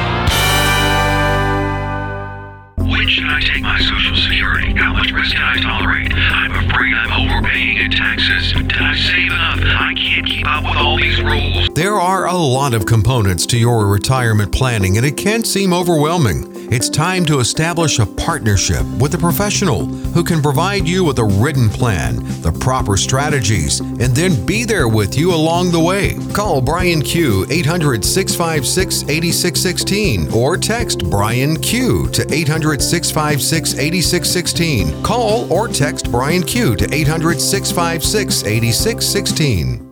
When 2.76 3.08
should 3.08 3.24
I 3.30 3.40
take 3.40 3.62
my 3.62 3.80
Social 3.80 4.14
Security? 4.18 4.74
How 4.76 4.92
much 4.92 5.14
risk 5.14 5.34
can 5.34 5.58
I 5.58 5.62
tolerate? 5.62 6.12
I'm 6.14 6.52
afraid 6.52 6.94
I'm 6.96 7.32
overpaying 7.32 7.78
in 7.78 7.92
taxes. 7.92 8.52
Did 8.52 8.74
I 8.74 8.94
save 8.94 9.32
enough? 9.32 9.60
I 9.80 9.94
can't 9.94 10.26
keep 10.28 10.46
up 10.50 10.66
with 10.66 10.76
all 10.76 10.98
these 10.98 11.22
rules. 11.22 11.70
There 11.76 11.96
are 11.96 12.26
a 12.28 12.36
lot 12.36 12.74
of 12.74 12.86
components 12.86 13.46
to 13.48 13.58
your 13.58 13.88
retirement 13.88 14.52
planning, 14.52 14.98
and 14.98 15.06
it 15.06 15.16
can 15.16 15.46
seem 15.46 15.72
overwhelming. 15.72 16.55
It's 16.72 16.90
time 16.90 17.26
to 17.26 17.40
establish 17.40 18.00
a 18.00 18.06
partnership 18.06 18.84
with 19.00 19.14
a 19.14 19.20
professional 19.20 19.86
who 19.86 20.24
can 20.24 20.42
provide 20.42 20.88
you 20.88 21.04
with 21.04 21.20
a 21.20 21.24
written 21.24 21.70
plan, 21.70 22.16
the 22.42 22.52
proper 22.52 22.98
strategies, 22.98 23.82
and 23.82 24.16
then 24.16 24.46
be 24.46 24.64
there 24.64 24.88
with 24.88 25.16
you 25.16 25.34
along 25.34 25.72
the 25.72 25.80
way. 25.80 26.18
Call 26.34 26.62
Brian 26.62 27.02
Q 27.02 27.46
800 27.52 28.04
656 28.04 29.04
8616 29.04 30.34
or 30.34 30.58
text 30.58 31.08
Brian 31.10 31.56
Q 31.62 32.10
to 32.10 32.26
800 32.34 32.82
656 32.82 33.74
8616. 33.76 35.04
Call 35.04 35.52
or 35.54 35.68
text 35.68 36.12
Brian 36.12 36.42
Q 36.42 36.76
to 36.76 36.94
800 36.94 37.40
656 37.40 38.44
8616. 38.44 39.85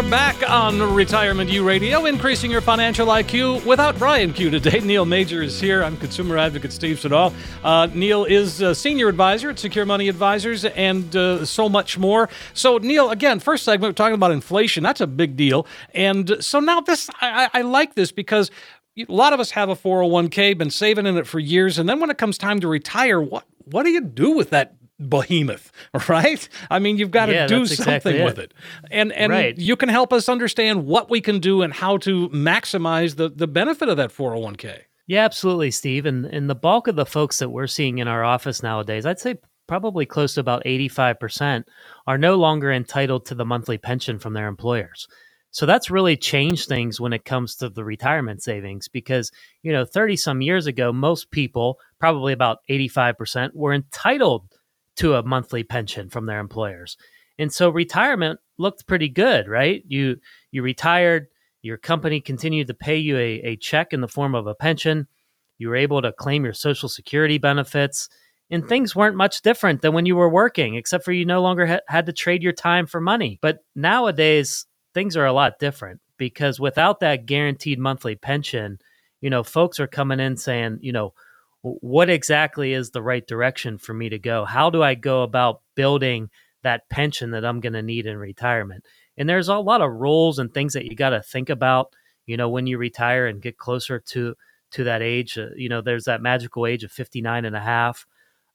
Are 0.00 0.10
back 0.10 0.48
on 0.48 0.80
Retirement 0.94 1.50
U 1.50 1.62
Radio, 1.62 2.06
increasing 2.06 2.50
your 2.50 2.62
financial 2.62 3.08
IQ 3.08 3.66
without 3.66 3.98
Brian 3.98 4.32
Q 4.32 4.48
today. 4.48 4.80
Neil 4.84 5.04
Major 5.04 5.42
is 5.42 5.60
here. 5.60 5.84
I'm 5.84 5.94
consumer 5.98 6.38
advocate 6.38 6.72
Steve 6.72 6.98
Siddall. 6.98 7.34
Uh, 7.62 7.86
Neil 7.92 8.24
is 8.24 8.62
a 8.62 8.74
senior 8.74 9.08
advisor 9.08 9.50
at 9.50 9.58
Secure 9.58 9.84
Money 9.84 10.08
Advisors 10.08 10.64
and 10.64 11.14
uh, 11.14 11.44
so 11.44 11.68
much 11.68 11.98
more. 11.98 12.30
So, 12.54 12.78
Neil, 12.78 13.10
again, 13.10 13.40
first 13.40 13.62
segment, 13.62 13.90
we're 13.90 13.94
talking 13.94 14.14
about 14.14 14.30
inflation. 14.30 14.82
That's 14.82 15.02
a 15.02 15.06
big 15.06 15.36
deal. 15.36 15.66
And 15.92 16.36
so 16.40 16.60
now 16.60 16.80
this, 16.80 17.10
I, 17.20 17.50
I 17.52 17.60
like 17.60 17.94
this 17.94 18.10
because 18.10 18.50
a 18.96 19.04
lot 19.08 19.34
of 19.34 19.40
us 19.40 19.50
have 19.50 19.68
a 19.68 19.76
401k, 19.76 20.56
been 20.56 20.70
saving 20.70 21.04
in 21.04 21.18
it 21.18 21.26
for 21.26 21.40
years, 21.40 21.78
and 21.78 21.86
then 21.86 22.00
when 22.00 22.08
it 22.08 22.16
comes 22.16 22.38
time 22.38 22.58
to 22.60 22.68
retire, 22.68 23.20
what 23.20 23.44
what 23.66 23.84
do 23.84 23.90
you 23.90 24.00
do 24.00 24.32
with 24.32 24.50
that 24.50 24.79
behemoth, 25.08 25.72
right? 26.08 26.48
I 26.70 26.78
mean, 26.78 26.98
you've 26.98 27.10
got 27.10 27.26
to 27.26 27.34
Yeah, 27.34 27.46
do 27.46 27.60
that's 27.60 27.72
exactly 27.72 28.12
something 28.12 28.22
it. 28.22 28.24
with 28.24 28.38
it. 28.38 28.54
And 28.90 29.12
and 29.12 29.32
Right. 29.32 29.58
you 29.58 29.76
can 29.76 29.88
help 29.88 30.12
us 30.12 30.28
understand 30.28 30.86
what 30.86 31.10
we 31.10 31.20
can 31.20 31.40
do 31.40 31.62
and 31.62 31.72
how 31.72 31.98
to 31.98 32.28
maximize 32.30 33.16
the 33.16 33.28
the 33.30 33.46
benefit 33.48 33.88
of 33.88 33.96
that 33.98 34.10
401k. 34.10 34.80
Yeah, 35.06 35.24
absolutely, 35.24 35.70
Steve. 35.72 36.06
And 36.06 36.26
and 36.26 36.48
the 36.50 36.54
bulk 36.54 36.88
of 36.88 36.96
the 36.96 37.06
folks 37.06 37.38
that 37.40 37.50
we're 37.50 37.66
seeing 37.66 37.98
in 37.98 38.08
our 38.08 38.24
office 38.24 38.62
nowadays, 38.62 39.06
I'd 39.06 39.18
say 39.20 39.36
probably 39.66 40.06
close 40.06 40.34
to 40.34 40.40
about 40.40 40.64
85% 40.64 41.64
are 42.06 42.18
no 42.18 42.36
longer 42.36 42.72
entitled 42.72 43.26
to 43.26 43.34
the 43.36 43.44
monthly 43.44 43.78
pension 43.78 44.18
from 44.18 44.34
their 44.34 44.48
employers. 44.48 45.06
So 45.52 45.66
that's 45.66 45.90
really 45.90 46.16
changed 46.16 46.68
things 46.68 47.00
when 47.00 47.12
it 47.12 47.24
comes 47.24 47.56
to 47.56 47.68
the 47.70 47.84
retirement 47.84 48.42
savings 48.42 48.88
because, 48.88 49.30
you 49.62 49.72
know, 49.72 49.84
30 49.84 50.16
some 50.16 50.42
years 50.42 50.66
ago, 50.66 50.92
most 50.92 51.30
people, 51.30 51.78
probably 52.00 52.32
about 52.32 52.58
85%, 52.70 53.50
were 53.54 53.72
entitled 53.74 54.44
to 55.00 55.14
a 55.14 55.22
monthly 55.22 55.62
pension 55.62 56.10
from 56.10 56.26
their 56.26 56.40
employers. 56.40 56.96
And 57.38 57.52
so 57.52 57.70
retirement 57.70 58.38
looked 58.58 58.86
pretty 58.86 59.08
good, 59.08 59.48
right? 59.48 59.82
You 59.86 60.16
you 60.52 60.62
retired, 60.62 61.26
your 61.62 61.78
company 61.78 62.20
continued 62.20 62.66
to 62.66 62.74
pay 62.74 62.98
you 62.98 63.16
a, 63.16 63.40
a 63.40 63.56
check 63.56 63.92
in 63.92 64.02
the 64.02 64.08
form 64.08 64.34
of 64.34 64.46
a 64.46 64.54
pension. 64.54 65.06
You 65.58 65.68
were 65.68 65.76
able 65.76 66.02
to 66.02 66.12
claim 66.12 66.44
your 66.44 66.52
social 66.52 66.88
security 66.88 67.38
benefits, 67.38 68.10
and 68.50 68.66
things 68.68 68.94
weren't 68.94 69.16
much 69.16 69.40
different 69.40 69.80
than 69.80 69.94
when 69.94 70.04
you 70.06 70.16
were 70.16 70.28
working, 70.28 70.74
except 70.74 71.04
for 71.04 71.12
you 71.12 71.24
no 71.24 71.40
longer 71.40 71.66
ha- 71.66 71.80
had 71.88 72.06
to 72.06 72.12
trade 72.12 72.42
your 72.42 72.52
time 72.52 72.86
for 72.86 73.00
money. 73.00 73.38
But 73.40 73.58
nowadays, 73.74 74.66
things 74.92 75.16
are 75.16 75.26
a 75.26 75.32
lot 75.32 75.58
different 75.58 76.00
because 76.18 76.60
without 76.60 77.00
that 77.00 77.24
guaranteed 77.24 77.78
monthly 77.78 78.16
pension, 78.16 78.78
you 79.22 79.30
know, 79.30 79.42
folks 79.44 79.80
are 79.80 79.86
coming 79.86 80.20
in 80.20 80.36
saying, 80.36 80.78
you 80.82 80.92
know, 80.92 81.12
"W- 81.12 81.14
what 81.62 82.08
exactly 82.08 82.72
is 82.72 82.90
the 82.90 83.02
right 83.02 83.26
direction 83.26 83.78
for 83.78 83.92
me 83.92 84.08
to 84.08 84.18
go? 84.18 84.44
How 84.44 84.70
do 84.70 84.82
I 84.82 84.94
go 84.94 85.22
about 85.22 85.60
building 85.74 86.30
that 86.62 86.88
pension 86.88 87.32
that 87.32 87.44
I'm 87.44 87.60
going 87.60 87.74
to 87.74 87.82
need 87.82 88.06
in 88.06 88.16
retirement? 88.16 88.84
And 89.16 89.28
there's 89.28 89.48
a 89.48 89.58
lot 89.58 89.82
of 89.82 89.92
rules 89.92 90.38
and 90.38 90.52
things 90.52 90.72
that 90.72 90.86
you 90.86 90.96
got 90.96 91.10
to 91.10 91.22
think 91.22 91.50
about, 91.50 91.94
you 92.26 92.36
know, 92.36 92.48
when 92.48 92.66
you 92.66 92.78
retire 92.78 93.26
and 93.26 93.42
get 93.42 93.58
closer 93.58 93.98
to 93.98 94.34
to 94.72 94.84
that 94.84 95.02
age. 95.02 95.36
Uh, 95.36 95.48
you 95.56 95.68
know, 95.68 95.80
there's 95.80 96.04
that 96.04 96.22
magical 96.22 96.66
age 96.66 96.84
of 96.84 96.92
59 96.92 97.44
and 97.44 97.56
a 97.56 97.60
half. 97.60 98.06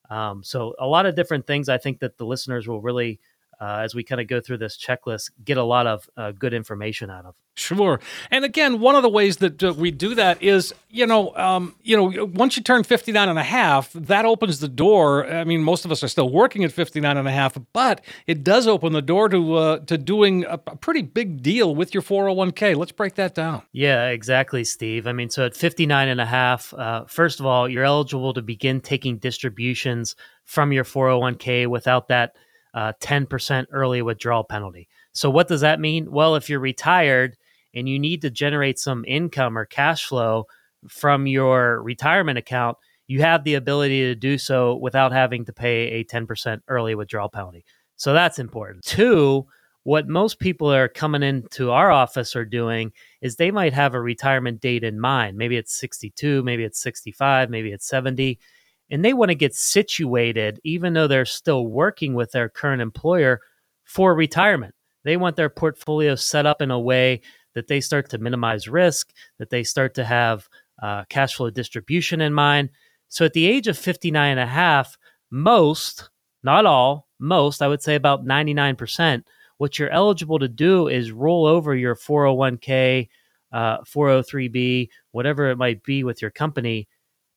Um, 0.10 0.44
so 0.44 0.76
a 0.80 0.88
lot 0.88 1.06
of 1.06 1.16
different 1.16 1.46
things 1.46 1.68
I 1.68 1.78
think 1.78 2.00
that 2.00 2.18
the 2.18 2.26
listeners 2.26 2.68
will 2.68 2.82
really 2.82 3.20
uh, 3.60 3.82
as 3.84 3.96
we 3.96 4.04
kind 4.04 4.22
of 4.22 4.28
go 4.28 4.40
through 4.42 4.58
this 4.58 4.78
checklist, 4.78 5.32
get 5.44 5.58
a 5.58 5.64
lot 5.64 5.88
of 5.88 6.10
uh, 6.18 6.32
good 6.32 6.54
information 6.54 7.10
out 7.10 7.26
of. 7.26 7.36
Sure. 7.58 8.02
And 8.32 8.44
again, 8.44 8.82
one 8.82 8.96
of 8.96 9.04
the 9.04 9.10
ways 9.10 9.38
that 9.38 9.64
uh, 9.64 9.74
we 9.74 9.90
do 9.90 10.14
that 10.16 10.44
is, 10.44 10.74
you 10.90 11.08
know, 11.08 11.34
um, 11.38 11.74
you 11.84 11.96
know, 11.96 12.26
once 12.26 12.58
you 12.58 12.64
turn 12.64 12.84
59 12.84 13.30
and 13.30 13.40
a 13.40 13.44
half, 13.44 13.94
that 13.94 14.26
opens 14.26 14.60
the 14.60 14.68
door. 14.68 15.26
I 15.26 15.46
mean, 15.46 15.64
most 15.64 15.86
of 15.86 15.92
us 15.92 16.04
are 16.04 16.10
still 16.10 16.30
working 16.30 16.66
at 16.66 16.74
59 16.74 17.16
and 17.16 17.28
a 17.28 17.32
half, 17.32 17.58
but 17.72 18.04
it 18.28 18.44
does 18.44 18.68
open 18.68 18.92
the 18.92 19.02
door 19.02 19.30
to 19.30 19.54
uh, 19.56 19.80
to 19.86 19.98
doing 19.98 20.44
a, 20.44 20.60
a 20.68 20.76
pretty 20.76 21.02
big 21.02 21.42
deal 21.42 21.74
with 21.74 21.94
your 21.94 22.04
401k. 22.04 22.76
Let's 22.76 22.92
break 22.92 23.16
that 23.16 23.34
down. 23.34 23.62
Yeah, 23.72 24.10
exactly, 24.10 24.66
Steve. 24.66 25.08
I 25.08 25.14
mean, 25.14 25.30
so 25.30 25.46
at 25.46 25.56
59 25.56 26.10
and 26.10 26.20
a 26.20 26.26
half, 26.26 26.74
uh, 26.74 27.06
first 27.06 27.40
of 27.40 27.46
all, 27.46 27.70
you're 27.70 27.86
eligible 27.86 28.34
to 28.34 28.42
begin 28.42 28.82
taking 28.82 29.18
distributions 29.18 30.18
from 30.44 30.74
your 30.74 30.84
401k 30.84 31.68
without 31.68 32.10
that 32.10 32.36
uh, 32.76 32.92
10% 33.00 33.66
early 33.72 34.02
withdrawal 34.02 34.44
penalty. 34.44 34.88
So, 35.14 35.30
what 35.30 35.48
does 35.48 35.62
that 35.62 35.80
mean? 35.80 36.12
Well, 36.12 36.36
if 36.36 36.50
you're 36.50 36.60
retired 36.60 37.38
and 37.74 37.90
you 37.90 37.98
need 37.98 38.22
to 38.22 38.30
generate 38.30 38.78
some 38.78 39.06
income 39.08 39.58
or 39.58 39.66
cash 39.66 40.06
flow 40.06 40.46
from 40.88 41.26
your 41.26 41.82
retirement 41.82 42.38
account, 42.38 42.78
you 43.08 43.22
have 43.22 43.44
the 43.44 43.54
ability 43.54 44.02
to 44.02 44.16
do 44.16 44.38
so 44.38 44.76
without 44.76 45.14
having 45.14 45.46
to 45.46 45.54
pay 45.54 45.88
a 45.92 46.04
10% 46.04 46.60
early 46.68 46.96
withdrawal 46.96 47.30
penalty. 47.30 47.64
So, 47.96 48.14
that's 48.14 48.40
important. 48.40 48.84
Two, 48.84 49.48
what 49.84 50.10
most 50.10 50.40
people 50.40 50.74
are 50.74 50.90
coming 50.90 51.24
into 51.24 51.72
our 51.72 51.92
office 51.92 52.36
are 52.36 52.44
doing 52.44 52.92
is 53.22 53.36
they 53.36 53.52
might 53.52 53.74
have 53.74 53.94
a 53.94 54.02
retirement 54.02 54.60
date 54.60 54.84
in 54.84 55.00
mind. 55.00 55.38
Maybe 55.38 55.56
it's 55.56 55.78
62, 55.78 56.44
maybe 56.44 56.66
it's 56.66 56.82
65, 56.82 57.50
maybe 57.50 57.72
it's 57.72 57.88
70 57.88 58.38
and 58.92 59.04
they 59.04 59.14
want 59.14 59.30
to 59.30 59.36
get 59.36 59.56
situated 59.56 60.60
even 60.64 60.94
though 60.94 61.08
they're 61.08 61.26
still 61.26 61.68
working 61.68 62.14
with 62.14 62.32
their 62.32 62.50
current 62.50 62.82
employer 62.82 63.42
for 63.84 64.14
retirement. 64.14 64.74
They 65.04 65.18
want 65.18 65.36
their 65.36 65.50
portfolio 65.50 66.16
set 66.16 66.46
up 66.46 66.62
in 66.62 66.72
a 66.72 66.80
way 66.80 67.22
that 67.54 67.68
they 67.68 67.80
start 67.80 68.10
to 68.10 68.18
minimize 68.18 68.68
risk, 68.68 69.12
that 69.40 69.50
they 69.50 69.64
start 69.64 69.94
to 69.96 70.04
have 70.04 70.48
uh, 70.82 71.06
cash 71.10 71.36
flow 71.36 71.50
distribution 71.50 72.22
in 72.22 72.34
mind. 72.34 72.70
So 73.08 73.26
at 73.26 73.34
the 73.34 73.46
age 73.46 73.68
of 73.68 73.78
59 73.78 74.32
and 74.32 74.40
a 74.40 74.46
half, 74.46 74.98
most, 75.32 76.10
not 76.44 76.66
all, 76.66 77.08
most, 77.20 77.62
I 77.62 77.68
would 77.68 77.82
say 77.82 77.96
about 77.96 78.26
99%, 78.26 79.24
what 79.58 79.80
you're 79.80 79.90
eligible 79.90 80.40
to 80.40 80.48
do 80.48 80.88
is 80.88 81.12
roll 81.12 81.46
over 81.46 81.76
your 81.76 81.96
401k, 81.96 83.08
uh, 83.54 83.78
403b, 83.82 84.90
whatever 85.12 85.50
it 85.50 85.58
might 85.58 85.82
be 85.84 86.04
with 86.04 86.22
your 86.22 86.32
company 86.32 86.90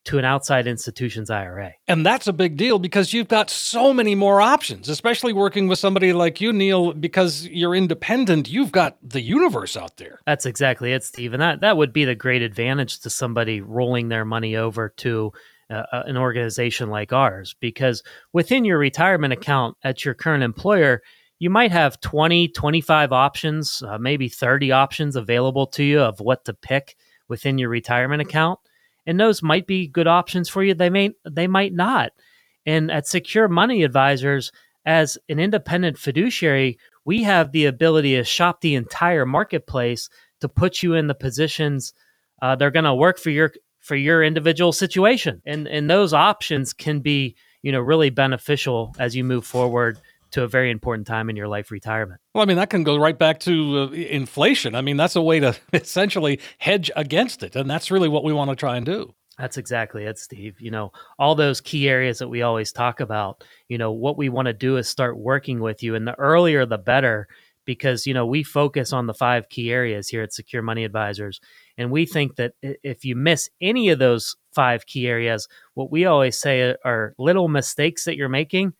to 0.04 0.18
an 0.18 0.24
outside 0.24 0.66
institution's 0.66 1.28
IRA. 1.28 1.72
And 1.86 2.04
that's 2.04 2.26
a 2.26 2.32
big 2.32 2.56
deal 2.56 2.78
because 2.78 3.12
you've 3.12 3.28
got 3.28 3.50
so 3.50 3.92
many 3.92 4.14
more 4.14 4.40
options, 4.40 4.88
especially 4.88 5.32
working 5.32 5.68
with 5.68 5.78
somebody 5.78 6.12
like 6.12 6.40
you, 6.40 6.52
Neil, 6.52 6.92
because 6.92 7.46
you're 7.46 7.74
independent. 7.74 8.48
You've 8.48 8.72
got 8.72 8.96
the 9.02 9.20
universe 9.20 9.76
out 9.76 9.96
there. 9.98 10.20
That's 10.26 10.46
exactly 10.46 10.92
it, 10.92 11.04
Steve. 11.04 11.34
And 11.34 11.42
that, 11.42 11.60
that 11.60 11.76
would 11.76 11.92
be 11.92 12.04
the 12.04 12.14
great 12.14 12.42
advantage 12.42 13.00
to 13.00 13.10
somebody 13.10 13.60
rolling 13.60 14.08
their 14.08 14.24
money 14.24 14.56
over 14.56 14.88
to 14.98 15.32
uh, 15.70 15.82
uh, 15.92 16.02
an 16.06 16.16
organization 16.16 16.88
like 16.88 17.12
ours. 17.12 17.54
Because 17.60 18.02
within 18.32 18.64
your 18.64 18.78
retirement 18.78 19.34
account 19.34 19.76
at 19.84 20.04
your 20.04 20.14
current 20.14 20.42
employer, 20.42 21.02
you 21.38 21.50
might 21.50 21.70
have 21.70 22.00
20, 22.00 22.48
25 22.48 23.12
options, 23.12 23.82
uh, 23.86 23.98
maybe 23.98 24.28
30 24.28 24.72
options 24.72 25.16
available 25.16 25.66
to 25.66 25.84
you 25.84 26.00
of 26.00 26.20
what 26.20 26.44
to 26.46 26.54
pick 26.54 26.96
within 27.28 27.58
your 27.58 27.68
retirement 27.68 28.22
account. 28.22 28.58
And 29.08 29.18
those 29.18 29.42
might 29.42 29.66
be 29.66 29.88
good 29.88 30.06
options 30.06 30.48
for 30.48 30.62
you. 30.62 30.74
They 30.74 30.90
may 30.90 31.10
they 31.28 31.48
might 31.48 31.72
not. 31.72 32.12
And 32.66 32.92
at 32.92 33.08
Secure 33.08 33.48
Money 33.48 33.82
Advisors, 33.82 34.52
as 34.84 35.18
an 35.28 35.40
independent 35.40 35.98
fiduciary, 35.98 36.78
we 37.04 37.22
have 37.22 37.50
the 37.50 37.64
ability 37.64 38.16
to 38.16 38.24
shop 38.24 38.60
the 38.60 38.74
entire 38.74 39.24
marketplace 39.24 40.10
to 40.42 40.48
put 40.48 40.82
you 40.82 40.94
in 40.94 41.06
the 41.06 41.14
positions 41.14 41.94
uh, 42.40 42.54
they're 42.54 42.70
going 42.70 42.84
to 42.84 42.94
work 42.94 43.18
for 43.18 43.30
your 43.30 43.52
for 43.80 43.96
your 43.96 44.22
individual 44.22 44.72
situation. 44.72 45.42
And 45.46 45.66
and 45.66 45.88
those 45.88 46.12
options 46.12 46.72
can 46.72 47.00
be 47.00 47.36
you 47.62 47.72
know 47.72 47.80
really 47.80 48.10
beneficial 48.10 48.94
as 48.98 49.16
you 49.16 49.24
move 49.24 49.46
forward 49.46 49.98
to 50.32 50.42
a 50.42 50.48
very 50.48 50.70
important 50.70 51.06
time 51.06 51.30
in 51.30 51.36
your 51.36 51.48
life 51.48 51.70
retirement. 51.70 52.20
Well, 52.34 52.42
I 52.42 52.46
mean, 52.46 52.56
that 52.56 52.70
can 52.70 52.82
go 52.82 52.96
right 52.96 53.18
back 53.18 53.40
to 53.40 53.78
uh, 53.78 53.90
inflation. 53.90 54.74
I 54.74 54.82
mean, 54.82 54.96
that's 54.96 55.16
a 55.16 55.22
way 55.22 55.40
to 55.40 55.56
essentially 55.72 56.40
hedge 56.58 56.90
against 56.96 57.42
it. 57.42 57.56
And 57.56 57.70
that's 57.70 57.90
really 57.90 58.08
what 58.08 58.24
we 58.24 58.32
want 58.32 58.50
to 58.50 58.56
try 58.56 58.76
and 58.76 58.86
do. 58.86 59.14
That's 59.38 59.56
exactly 59.56 60.04
it, 60.04 60.18
Steve. 60.18 60.60
You 60.60 60.72
know, 60.72 60.92
all 61.18 61.34
those 61.34 61.60
key 61.60 61.88
areas 61.88 62.18
that 62.18 62.28
we 62.28 62.42
always 62.42 62.72
talk 62.72 62.98
about, 63.00 63.44
you 63.68 63.78
know, 63.78 63.92
what 63.92 64.18
we 64.18 64.28
want 64.28 64.46
to 64.46 64.52
do 64.52 64.76
is 64.76 64.88
start 64.88 65.16
working 65.16 65.60
with 65.60 65.82
you. 65.82 65.94
And 65.94 66.06
the 66.06 66.18
earlier, 66.18 66.66
the 66.66 66.76
better, 66.78 67.28
because, 67.64 68.04
you 68.04 68.14
know, 68.14 68.26
we 68.26 68.42
focus 68.42 68.92
on 68.92 69.06
the 69.06 69.14
five 69.14 69.48
key 69.48 69.70
areas 69.70 70.08
here 70.08 70.22
at 70.22 70.32
Secure 70.32 70.62
Money 70.62 70.84
Advisors. 70.84 71.40
And 71.76 71.92
we 71.92 72.04
think 72.04 72.34
that 72.34 72.54
if 72.62 73.04
you 73.04 73.14
miss 73.14 73.48
any 73.60 73.90
of 73.90 74.00
those 74.00 74.34
five 74.54 74.86
key 74.86 75.06
areas, 75.06 75.46
what 75.74 75.92
we 75.92 76.04
always 76.04 76.36
say 76.40 76.74
are 76.84 77.14
little 77.16 77.46
mistakes 77.46 78.06
that 78.06 78.16
you're 78.16 78.28
making 78.28 78.72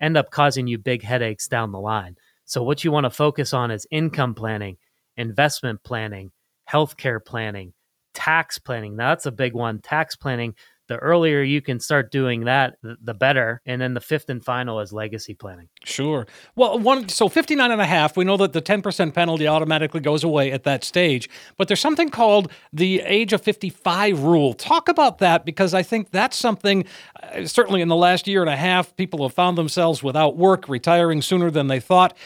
end 0.00 0.16
up 0.16 0.30
causing 0.30 0.66
you 0.66 0.78
big 0.78 1.02
headaches 1.02 1.48
down 1.48 1.72
the 1.72 1.80
line. 1.80 2.16
So, 2.44 2.62
what 2.62 2.84
you 2.84 2.92
want 2.92 3.04
to 3.04 3.10
focus 3.10 3.52
on 3.52 3.70
is 3.70 3.86
income 3.90 4.34
planning, 4.34 4.78
investment 5.16 5.82
planning, 5.82 6.32
healthcare 6.70 7.24
planning, 7.24 7.72
tax 8.14 8.58
planning. 8.58 8.96
Now, 8.96 9.10
that's 9.10 9.26
a 9.26 9.32
big 9.32 9.54
one. 9.54 9.80
Tax 9.80 10.16
planning, 10.16 10.54
the 10.88 10.96
earlier 10.96 11.42
you 11.42 11.60
can 11.60 11.80
start 11.80 12.10
doing 12.10 12.44
that, 12.44 12.76
the 12.82 13.14
better. 13.14 13.60
And 13.66 13.80
then 13.80 13.94
the 13.94 14.00
fifth 14.00 14.28
and 14.28 14.44
final 14.44 14.80
is 14.80 14.92
legacy 14.92 15.34
planning. 15.34 15.68
Sure. 15.84 16.26
Well, 16.56 16.78
one 16.78 17.08
so 17.08 17.28
59 17.28 17.70
and 17.70 17.80
a 17.80 17.86
half, 17.86 18.16
we 18.16 18.24
know 18.24 18.36
that 18.38 18.52
the 18.52 18.62
10% 18.62 19.14
penalty 19.14 19.46
automatically 19.46 20.00
goes 20.00 20.24
away 20.24 20.50
at 20.50 20.64
that 20.64 20.84
stage, 20.84 21.28
but 21.56 21.68
there's 21.68 21.80
something 21.80 22.08
called 22.08 22.50
the 22.72 23.00
age 23.00 23.32
of 23.32 23.42
55 23.42 24.20
rule. 24.20 24.54
Talk 24.54 24.88
about 24.88 25.18
that 25.18 25.44
because 25.44 25.74
I 25.74 25.82
think 25.82 26.10
that's 26.10 26.36
something 26.36 26.84
uh, 27.22 27.44
certainly 27.46 27.80
in 27.80 27.88
the 27.88 27.96
last 27.96 28.26
year 28.26 28.40
and 28.40 28.50
a 28.50 28.56
half 28.56 28.96
people 28.96 29.22
have 29.22 29.34
found 29.34 29.58
themselves 29.58 30.02
without 30.02 30.36
work, 30.36 30.68
retiring 30.68 31.22
sooner 31.22 31.50
than 31.50 31.68
they 31.68 31.80
thought. 31.80 32.16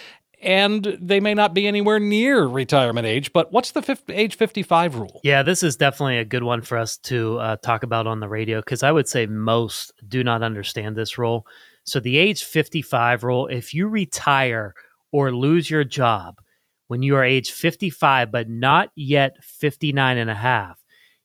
And 0.42 0.98
they 1.00 1.20
may 1.20 1.34
not 1.34 1.54
be 1.54 1.66
anywhere 1.66 2.00
near 2.00 2.44
retirement 2.44 3.06
age. 3.06 3.32
But 3.32 3.52
what's 3.52 3.70
the 3.70 3.82
50, 3.82 4.12
age 4.12 4.36
55 4.36 4.96
rule? 4.96 5.20
Yeah, 5.22 5.42
this 5.42 5.62
is 5.62 5.76
definitely 5.76 6.18
a 6.18 6.24
good 6.24 6.42
one 6.42 6.62
for 6.62 6.76
us 6.76 6.96
to 6.98 7.38
uh, 7.38 7.56
talk 7.56 7.84
about 7.84 8.06
on 8.06 8.20
the 8.20 8.28
radio 8.28 8.60
because 8.60 8.82
I 8.82 8.92
would 8.92 9.08
say 9.08 9.26
most 9.26 9.92
do 10.06 10.24
not 10.24 10.42
understand 10.42 10.96
this 10.96 11.16
rule. 11.16 11.46
So, 11.84 12.00
the 12.00 12.18
age 12.18 12.44
55 12.44 13.24
rule 13.24 13.46
if 13.46 13.74
you 13.74 13.88
retire 13.88 14.74
or 15.12 15.32
lose 15.32 15.70
your 15.70 15.84
job 15.84 16.40
when 16.88 17.02
you 17.02 17.16
are 17.16 17.24
age 17.24 17.52
55, 17.52 18.30
but 18.30 18.48
not 18.48 18.90
yet 18.94 19.42
59 19.42 20.18
and 20.18 20.30
a 20.30 20.34
half, 20.34 20.81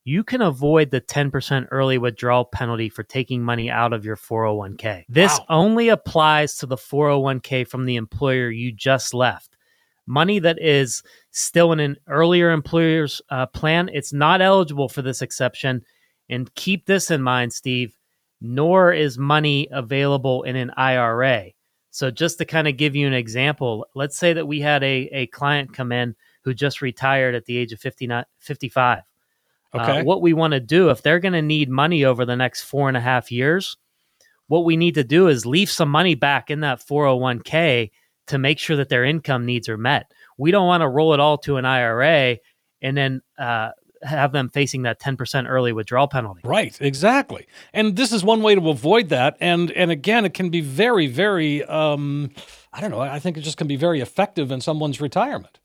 you 0.08 0.24
can 0.24 0.42
avoid 0.42 0.90
the 0.90 1.02
10% 1.02 1.68
early 1.70 1.98
withdrawal 1.98 2.46
penalty 2.46 2.88
for 2.88 3.04
taking 3.04 3.44
money 3.44 3.70
out 3.70 3.92
of 3.92 4.06
your 4.06 4.16
401k. 4.16 5.04
This 5.10 5.38
Wow. 5.40 5.46
only 5.50 5.90
applies 5.90 6.56
to 6.60 6.66
the 6.66 6.78
401k 6.78 7.68
from 7.68 7.84
the 7.84 7.98
employer 7.98 8.50
you 8.50 8.72
just 8.72 9.14
left. 9.14 9.58
Money 10.06 10.40
that 10.40 10.62
is 10.62 11.04
still 11.32 11.74
in 11.74 11.82
an 11.82 11.98
earlier 12.08 12.52
employer's 12.52 13.22
uh, 13.30 13.48
plan, 13.48 13.90
it's 13.92 14.14
not 14.14 14.42
eligible 14.42 14.88
for 14.88 15.02
this 15.02 15.22
exception. 15.22 15.84
And 16.30 16.56
keep 16.56 16.86
this 16.86 17.12
in 17.12 17.22
mind, 17.22 17.52
Steve, 17.52 17.94
nor 18.40 18.94
is 18.94 19.18
money 19.18 19.68
available 19.74 20.44
in 20.44 20.56
an 20.56 20.72
IRA. 20.78 21.48
So, 21.92 22.12
just 22.12 22.38
to 22.38 22.46
kind 22.46 22.70
of 22.70 22.78
give 22.78 22.96
you 22.96 23.08
an 23.08 23.14
example, 23.14 23.86
let's 23.94 24.18
say 24.18 24.32
that 24.32 24.48
we 24.48 24.62
had 24.62 24.84
a, 24.84 25.10
a 25.12 25.28
client 25.28 25.74
come 25.74 25.92
in 25.92 26.16
who 26.44 26.54
just 26.54 26.82
retired 26.82 27.36
at 27.36 27.44
the 27.44 27.58
age 27.58 27.74
of 27.74 27.82
59, 27.82 28.24
55. 28.40 29.04
Uh, 29.74 29.82
Okay. 29.82 30.04
what 30.04 30.22
we 30.22 30.34
want 30.34 30.52
to 30.54 30.60
do 30.60 30.90
if 30.90 31.02
they're 31.02 31.20
going 31.20 31.34
to 31.34 31.42
need 31.42 31.70
money 31.70 32.06
over 32.06 32.26
the 32.26 32.36
next 32.36 32.62
four 32.64 32.88
and 32.88 32.96
a 32.98 33.02
half 33.02 33.32
years, 33.32 33.76
what 34.48 34.64
we 34.66 34.78
need 34.78 34.96
to 34.96 35.04
do 35.04 35.28
is 35.28 35.46
leave 35.46 35.70
some 35.70 35.90
money 35.90 36.16
back 36.16 36.50
in 36.50 36.62
that 36.62 36.80
401k 36.80 37.92
to 38.28 38.38
make 38.38 38.60
sure 38.60 38.78
that 38.78 38.90
their 38.90 39.04
income 39.04 39.46
needs 39.46 39.68
are 39.70 39.78
met. 39.78 40.12
We 40.38 40.52
don't 40.52 40.68
want 40.68 40.82
to 40.82 40.88
roll 40.88 41.14
it 41.14 41.20
all 41.20 41.38
to 41.40 41.58
an 41.58 41.66
IRA 41.66 42.38
and 42.82 42.96
then 42.96 43.22
uh, 43.38 43.72
have 44.04 44.32
them 44.32 44.50
facing 44.50 44.84
that 44.84 45.02
10% 45.02 45.48
early 45.50 45.74
withdrawal 45.74 46.08
penalty. 46.08 46.42
Right, 46.44 46.78
exactly. 46.80 47.48
And 47.74 47.96
this 47.96 48.12
is 48.14 48.24
one 48.24 48.42
way 48.42 48.56
to 48.56 48.70
avoid 48.70 49.10
that. 49.10 49.36
And 49.40 49.72
and 49.72 49.92
again, 49.92 50.24
it 50.26 50.34
can 50.34 50.50
be 50.50 50.62
very, 50.62 51.08
very 51.08 51.64
um, 51.66 52.30
I 52.72 52.80
don't 52.80 52.92
know, 52.92 53.00
I 53.00 53.20
think 53.20 53.38
it 53.38 53.42
just 53.42 53.58
can 53.58 53.68
be 53.68 53.76
very 53.76 54.00
effective 54.00 54.52
in 54.52 54.62
someone's 54.62 55.02
retirement. 55.02 55.60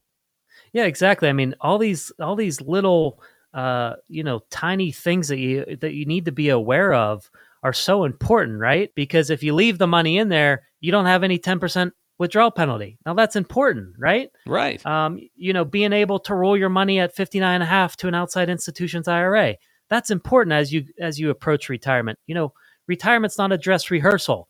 Yeah, 0.72 0.84
exactly. 0.84 1.28
I 1.28 1.32
mean, 1.34 1.54
all 1.60 1.78
these 1.78 2.10
all 2.18 2.34
these 2.34 2.60
little 2.62 3.20
uh, 3.54 3.94
you 4.08 4.24
know, 4.24 4.40
tiny 4.50 4.92
things 4.92 5.28
that 5.28 5.38
you 5.38 5.76
that 5.80 5.94
you 5.94 6.06
need 6.06 6.24
to 6.24 6.32
be 6.32 6.48
aware 6.48 6.92
of 6.92 7.30
are 7.62 7.72
so 7.72 8.04
important, 8.04 8.58
right? 8.58 8.90
Because 8.94 9.30
if 9.30 9.42
you 9.42 9.54
leave 9.54 9.78
the 9.78 9.86
money 9.86 10.18
in 10.18 10.28
there, 10.28 10.62
you 10.80 10.90
don't 10.90 11.06
have 11.06 11.22
any 11.22 11.38
10% 11.38 11.92
withdrawal 12.18 12.50
penalty. 12.50 12.98
Now 13.06 13.14
that's 13.14 13.36
important, 13.36 13.94
right? 13.98 14.30
Right. 14.46 14.84
Um, 14.84 15.18
you 15.34 15.52
know, 15.52 15.64
being 15.64 15.92
able 15.92 16.18
to 16.20 16.34
roll 16.34 16.56
your 16.56 16.68
money 16.68 16.98
at 16.98 17.14
59 17.14 17.54
and 17.54 17.62
a 17.62 17.66
half 17.66 17.96
to 17.98 18.08
an 18.08 18.14
outside 18.14 18.48
institution's 18.48 19.08
IRA. 19.08 19.56
That's 19.88 20.10
important 20.10 20.54
as 20.54 20.72
you 20.72 20.86
as 20.98 21.18
you 21.18 21.30
approach 21.30 21.68
retirement. 21.68 22.18
You 22.26 22.34
know, 22.34 22.52
retirement's 22.86 23.38
not 23.38 23.52
a 23.52 23.58
dress 23.58 23.90
rehearsal. 23.90 24.48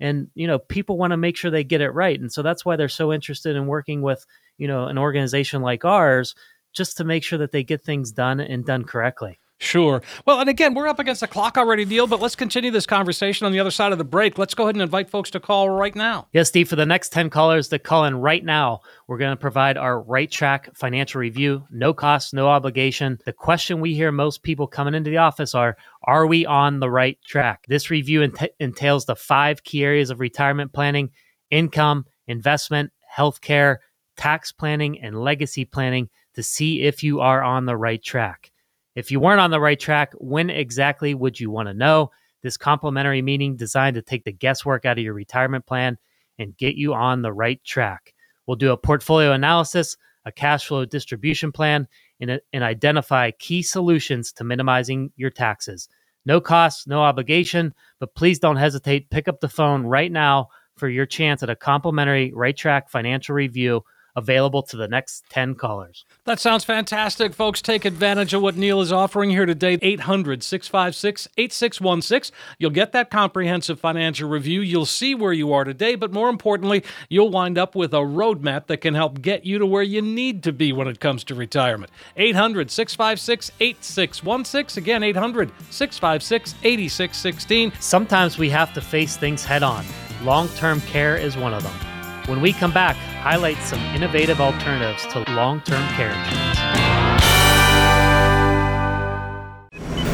And 0.00 0.28
you 0.34 0.46
know, 0.46 0.58
people 0.58 0.98
want 0.98 1.12
to 1.12 1.16
make 1.16 1.36
sure 1.36 1.50
they 1.50 1.64
get 1.64 1.80
it 1.80 1.90
right. 1.90 2.18
And 2.18 2.32
so 2.32 2.42
that's 2.42 2.64
why 2.64 2.76
they're 2.76 2.88
so 2.88 3.12
interested 3.12 3.56
in 3.56 3.66
working 3.66 4.02
with, 4.02 4.24
you 4.58 4.68
know, 4.68 4.86
an 4.86 4.98
organization 4.98 5.62
like 5.62 5.84
ours 5.84 6.34
just 6.74 6.96
to 6.98 7.04
make 7.04 7.24
sure 7.24 7.38
that 7.38 7.52
they 7.52 7.64
get 7.64 7.82
things 7.82 8.12
done 8.12 8.40
and 8.40 8.64
done 8.64 8.84
correctly. 8.84 9.38
Sure. 9.58 10.02
Well, 10.26 10.40
and 10.40 10.50
again, 10.50 10.74
we're 10.74 10.88
up 10.88 10.98
against 10.98 11.20
the 11.20 11.28
clock 11.28 11.56
already, 11.56 11.84
Neil, 11.84 12.06
but 12.06 12.20
let's 12.20 12.34
continue 12.34 12.70
this 12.70 12.86
conversation 12.86 13.46
on 13.46 13.52
the 13.52 13.60
other 13.60 13.70
side 13.70 13.92
of 13.92 13.98
the 13.98 14.04
break. 14.04 14.36
Let's 14.36 14.52
go 14.52 14.64
ahead 14.64 14.74
and 14.74 14.82
invite 14.82 15.08
folks 15.08 15.30
to 15.30 15.40
call 15.40 15.70
right 15.70 15.94
now. 15.94 16.26
Yes, 16.32 16.48
Steve, 16.48 16.68
for 16.68 16.76
the 16.76 16.84
next 16.84 17.12
10 17.12 17.30
callers 17.30 17.68
to 17.68 17.78
call 17.78 18.04
in 18.04 18.16
right 18.16 18.44
now, 18.44 18.80
we're 19.06 19.16
going 19.16 19.30
to 19.30 19.40
provide 19.40 19.78
our 19.78 20.02
right 20.02 20.30
track 20.30 20.74
financial 20.74 21.20
review, 21.20 21.64
no 21.70 21.94
cost, 21.94 22.34
no 22.34 22.48
obligation. 22.48 23.18
The 23.24 23.32
question 23.32 23.80
we 23.80 23.94
hear 23.94 24.10
most 24.10 24.42
people 24.42 24.66
coming 24.66 24.94
into 24.94 25.10
the 25.10 25.18
office 25.18 25.54
are 25.54 25.76
Are 26.02 26.26
we 26.26 26.44
on 26.44 26.80
the 26.80 26.90
right 26.90 27.18
track? 27.24 27.64
This 27.68 27.90
review 27.90 28.22
ent- 28.22 28.50
entails 28.58 29.06
the 29.06 29.16
five 29.16 29.62
key 29.62 29.84
areas 29.84 30.10
of 30.10 30.20
retirement 30.20 30.72
planning 30.72 31.10
income, 31.50 32.04
investment, 32.26 32.90
healthcare, 33.16 33.76
tax 34.16 34.52
planning, 34.52 35.00
and 35.00 35.18
legacy 35.18 35.64
planning 35.64 36.10
to 36.34 36.42
see 36.42 36.82
if 36.82 37.02
you 37.02 37.20
are 37.20 37.42
on 37.42 37.66
the 37.66 37.76
right 37.76 38.02
track. 38.02 38.50
If 38.94 39.10
you 39.10 39.20
weren't 39.20 39.40
on 39.40 39.50
the 39.50 39.60
right 39.60 39.78
track, 39.78 40.12
when 40.18 40.50
exactly 40.50 41.14
would 41.14 41.38
you 41.38 41.50
want 41.50 41.68
to 41.68 41.74
know? 41.74 42.10
This 42.42 42.56
complimentary 42.56 43.22
meeting 43.22 43.56
designed 43.56 43.94
to 43.94 44.02
take 44.02 44.24
the 44.24 44.32
guesswork 44.32 44.84
out 44.84 44.98
of 44.98 45.04
your 45.04 45.14
retirement 45.14 45.66
plan 45.66 45.96
and 46.38 46.56
get 46.56 46.76
you 46.76 46.92
on 46.94 47.22
the 47.22 47.32
right 47.32 47.62
track. 47.64 48.12
We'll 48.46 48.56
do 48.56 48.72
a 48.72 48.76
portfolio 48.76 49.32
analysis, 49.32 49.96
a 50.26 50.32
cash 50.32 50.66
flow 50.66 50.84
distribution 50.84 51.52
plan, 51.52 51.88
and, 52.20 52.40
and 52.52 52.62
identify 52.62 53.30
key 53.32 53.62
solutions 53.62 54.32
to 54.32 54.44
minimizing 54.44 55.10
your 55.16 55.30
taxes. 55.30 55.88
No 56.26 56.40
cost, 56.40 56.86
no 56.86 57.00
obligation, 57.00 57.74
but 57.98 58.14
please 58.14 58.38
don't 58.38 58.56
hesitate. 58.56 59.10
Pick 59.10 59.28
up 59.28 59.40
the 59.40 59.48
phone 59.48 59.84
right 59.84 60.12
now 60.12 60.48
for 60.76 60.88
your 60.88 61.06
chance 61.06 61.42
at 61.42 61.50
a 61.50 61.56
complimentary 61.56 62.32
right 62.34 62.56
track 62.56 62.90
financial 62.90 63.34
review 63.34 63.82
available 64.16 64.62
to 64.62 64.76
the 64.76 64.88
next 64.88 65.24
10 65.30 65.54
callers. 65.54 66.04
That 66.24 66.40
sounds 66.40 66.64
fantastic, 66.64 67.34
folks. 67.34 67.60
Take 67.60 67.84
advantage 67.84 68.32
of 68.32 68.42
what 68.42 68.56
Neil 68.56 68.80
is 68.80 68.92
offering 68.92 69.30
here 69.30 69.46
today. 69.46 69.78
800 69.82 70.42
656 70.42 71.28
8616. 71.36 72.36
You'll 72.58 72.70
get 72.70 72.92
that 72.92 73.10
comprehensive 73.10 73.80
financial 73.80 74.28
review. 74.28 74.60
You'll 74.60 74.86
see 74.86 75.14
where 75.14 75.32
you 75.32 75.52
are 75.52 75.64
today, 75.64 75.94
but 75.94 76.12
more 76.12 76.28
importantly, 76.28 76.84
you'll 77.08 77.30
wind 77.30 77.58
up 77.58 77.74
with 77.74 77.92
a 77.92 77.98
roadmap 77.98 78.66
that 78.66 78.78
can 78.78 78.94
help 78.94 79.20
get 79.20 79.44
you 79.44 79.58
to 79.58 79.66
where 79.66 79.82
you 79.82 80.00
need 80.00 80.42
to 80.44 80.52
be 80.52 80.72
when 80.72 80.88
it 80.88 81.00
comes 81.00 81.24
to 81.24 81.34
retirement. 81.34 81.90
800 82.16 82.70
656 82.70 83.50
8616. 83.60 84.82
Again, 84.82 85.02
800 85.02 85.50
656 85.70 86.54
8616. 86.62 87.72
Sometimes 87.80 88.38
we 88.38 88.50
have 88.50 88.72
to 88.74 88.80
face 88.80 89.16
things 89.16 89.44
head 89.44 89.62
on. 89.62 89.84
Long 90.22 90.48
term 90.50 90.80
care 90.82 91.16
is 91.16 91.36
one 91.36 91.52
of 91.52 91.62
them. 91.62 91.93
When 92.26 92.40
we 92.40 92.54
come 92.54 92.72
back, 92.72 92.96
highlight 92.96 93.58
some 93.58 93.80
innovative 93.94 94.40
alternatives 94.40 95.04
to 95.08 95.30
long 95.32 95.60
term 95.60 95.86
care 95.88 96.08
insurance. 96.08 96.58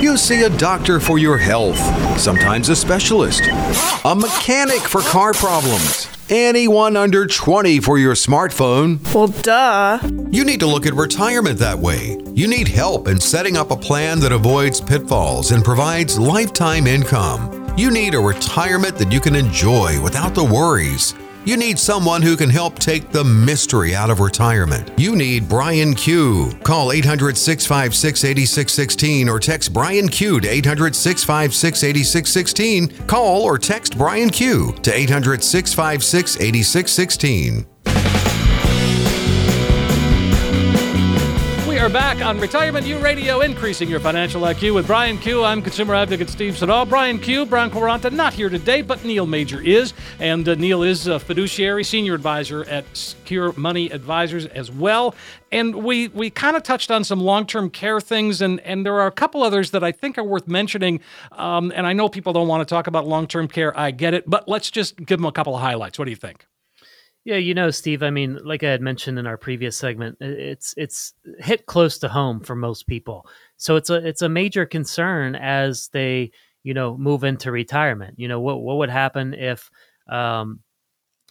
You 0.03 0.17
see 0.17 0.43
a 0.43 0.51
doctor 0.51 0.99
for 0.99 1.19
your 1.19 1.39
health, 1.39 1.79
sometimes 2.19 2.69
a 2.69 2.75
specialist, 2.75 3.43
a 4.05 4.15
mechanic 4.17 4.81
for 4.81 5.03
car 5.03 5.33
problems, 5.33 6.09
anyone 6.29 6.97
under 6.97 7.29
20 7.29 7.79
for 7.79 7.97
your 7.97 8.15
smartphone. 8.15 8.99
Well, 9.15 9.29
duh. 9.29 10.01
You 10.33 10.45
need 10.45 10.59
to 10.61 10.67
look 10.67 10.87
at 10.87 10.95
retirement 10.95 11.61
that 11.61 11.79
way. 11.79 12.19
You 12.35 12.49
need 12.49 12.67
help 12.67 13.07
in 13.07 13.21
setting 13.21 13.57
up 13.57 13.71
a 13.71 13.77
plan 13.77 14.19
that 14.21 14.33
avoids 14.33 14.81
pitfalls 14.81 15.53
and 15.53 15.63
provides 15.63 16.19
lifetime 16.19 16.89
income. 16.89 17.73
You 17.77 17.93
need 17.93 18.15
a 18.15 18.21
retirement 18.21 18.97
that 18.97 19.13
you 19.13 19.21
can 19.21 19.37
enjoy 19.37 20.03
without 20.03 20.35
the 20.35 20.45
worries. 20.45 21.15
You 21.45 21.57
need 21.57 21.79
someone 21.79 22.21
who 22.21 22.37
can 22.37 22.51
help 22.51 22.79
take 22.79 23.11
the 23.11 23.25
mystery 23.25 23.95
out 23.95 24.11
of 24.11 24.21
retirement. 24.21 24.91
You 24.99 25.17
need 25.17 25.49
Brian 25.49 25.95
Q. 25.95 26.53
Call 26.63 26.93
800 26.93 27.37
656 27.37 28.25
8616 28.25 29.29
or 29.29 29.41
text 29.41 29.73
Brian 29.73 30.09
Q 30.09 30.41
to 30.41 30.49
800 30.49 30.95
656 30.95 31.83
8616. 31.85 33.07
Call 33.07 33.43
or 33.43 33.57
text 33.57 33.97
Brian 33.97 34.29
Q 34.29 34.73
to 34.83 34.95
800 34.95 35.43
656 35.43 36.37
8616. 36.37 37.67
Are 41.81 41.89
back 41.89 42.23
on 42.23 42.39
Retirement 42.39 42.85
U 42.85 42.99
Radio, 42.99 43.41
increasing 43.41 43.89
your 43.89 44.01
financial 44.01 44.43
IQ 44.43 44.75
with 44.75 44.87
Brian 44.87 45.17
Q. 45.17 45.43
I'm 45.43 45.63
consumer 45.63 45.95
advocate 45.95 46.29
Steve 46.29 46.59
Siddall. 46.59 46.85
Brian 46.85 47.19
Q. 47.19 47.47
Brian 47.47 47.71
Quaranta 47.71 48.13
not 48.13 48.35
here 48.35 48.51
today, 48.51 48.83
but 48.83 49.03
Neil 49.03 49.25
Major 49.25 49.63
is, 49.63 49.95
and 50.19 50.47
uh, 50.47 50.57
Neil 50.57 50.83
is 50.83 51.07
a 51.07 51.19
fiduciary 51.19 51.83
senior 51.83 52.13
advisor 52.13 52.65
at 52.65 52.85
Secure 52.95 53.55
Money 53.55 53.91
Advisors 53.93 54.45
as 54.45 54.71
well. 54.71 55.15
And 55.53 55.77
we 55.77 56.09
we 56.09 56.29
kind 56.29 56.55
of 56.55 56.63
touched 56.63 56.91
on 56.91 57.03
some 57.03 57.19
long 57.19 57.47
term 57.47 57.71
care 57.71 57.99
things, 57.99 58.43
and 58.43 58.61
and 58.61 58.85
there 58.85 59.01
are 59.01 59.07
a 59.07 59.13
couple 59.13 59.43
others 59.43 59.71
that 59.71 59.83
I 59.83 59.91
think 59.91 60.19
are 60.19 60.25
worth 60.25 60.49
mentioning. 60.49 61.01
Um, 61.33 61.73
and 61.75 61.87
I 61.87 61.95
know 61.95 62.11
people 62.11 62.35
don't 62.35 62.49
want 62.49 62.61
to 62.61 62.71
talk 62.71 62.89
about 62.89 63.07
long 63.07 63.27
term 63.27 63.49
care. 63.49 63.79
I 63.79 63.91
get 63.91 64.13
it, 64.13 64.29
but 64.29 64.47
let's 64.47 64.71
just 64.71 64.97
give 64.99 65.19
them 65.19 65.25
a 65.25 65.33
couple 65.33 65.55
of 65.55 65.63
highlights. 65.63 65.99
What 65.99 66.05
do 66.05 66.11
you 66.11 66.17
think? 66.17 66.47
Yeah, 67.25 67.37
you 67.37 67.53
know, 67.55 67.71
Steve. 67.71 68.03
I 68.03 68.11
mean, 68.11 68.39
like 68.45 68.63
I 68.63 68.71
had 68.71 68.81
mentioned 68.81 69.19
in 69.19 69.27
our 69.27 69.37
previous 69.37 69.77
segment, 69.77 70.17
it's 70.21 70.73
it's 70.77 71.13
hit 71.39 71.67
close 71.67 71.99
to 71.99 72.09
home 72.09 72.41
for 72.41 72.57
most 72.57 72.87
people. 72.87 73.27
So 73.59 73.77
it's 73.77 73.91
a 73.91 73.97
it's 74.07 74.23
a 74.23 74.29
major 74.29 74.65
concern 74.65 75.35
as 75.35 75.89
they 75.93 76.31
you 76.63 76.73
know 76.73 76.97
move 76.97 77.23
into 77.25 77.53
retirement. 77.53 78.15
You 78.19 78.29
know, 78.29 78.41
what 78.41 78.63
what 78.63 78.79
would 78.79 78.89
happen 78.91 79.35
if 79.35 79.71
um, 80.09 80.61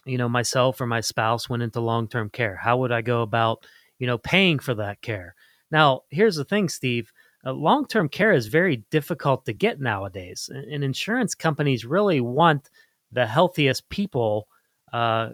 you 0.06 0.18
know 0.18 0.28
myself 0.28 0.80
or 0.80 0.86
my 0.86 1.00
spouse 1.00 1.48
went 1.50 1.62
into 1.64 1.80
long 1.80 2.08
term 2.08 2.30
care? 2.30 2.56
How 2.56 2.78
would 2.78 2.92
I 2.92 3.02
go 3.02 3.22
about 3.22 3.66
you 3.98 4.06
know 4.06 4.18
paying 4.18 4.58
for 4.60 4.74
that 4.74 5.02
care? 5.02 5.34
Now, 5.70 6.02
here's 6.10 6.36
the 6.36 6.44
thing, 6.44 6.68
Steve. 6.68 7.12
Uh, 7.46 7.52
long 7.52 7.86
term 7.86 8.08
care 8.08 8.32
is 8.32 8.48
very 8.48 8.78
difficult 8.90 9.46
to 9.46 9.52
get 9.54 9.80
nowadays, 9.80 10.50
and, 10.52 10.84
insurance 10.84 11.34
companies 11.34 11.84
really 11.86 12.20
want 12.20 12.70
the 13.12 13.26
healthiest 13.26 13.88
people. 13.90 14.48
Uh, 14.92 15.30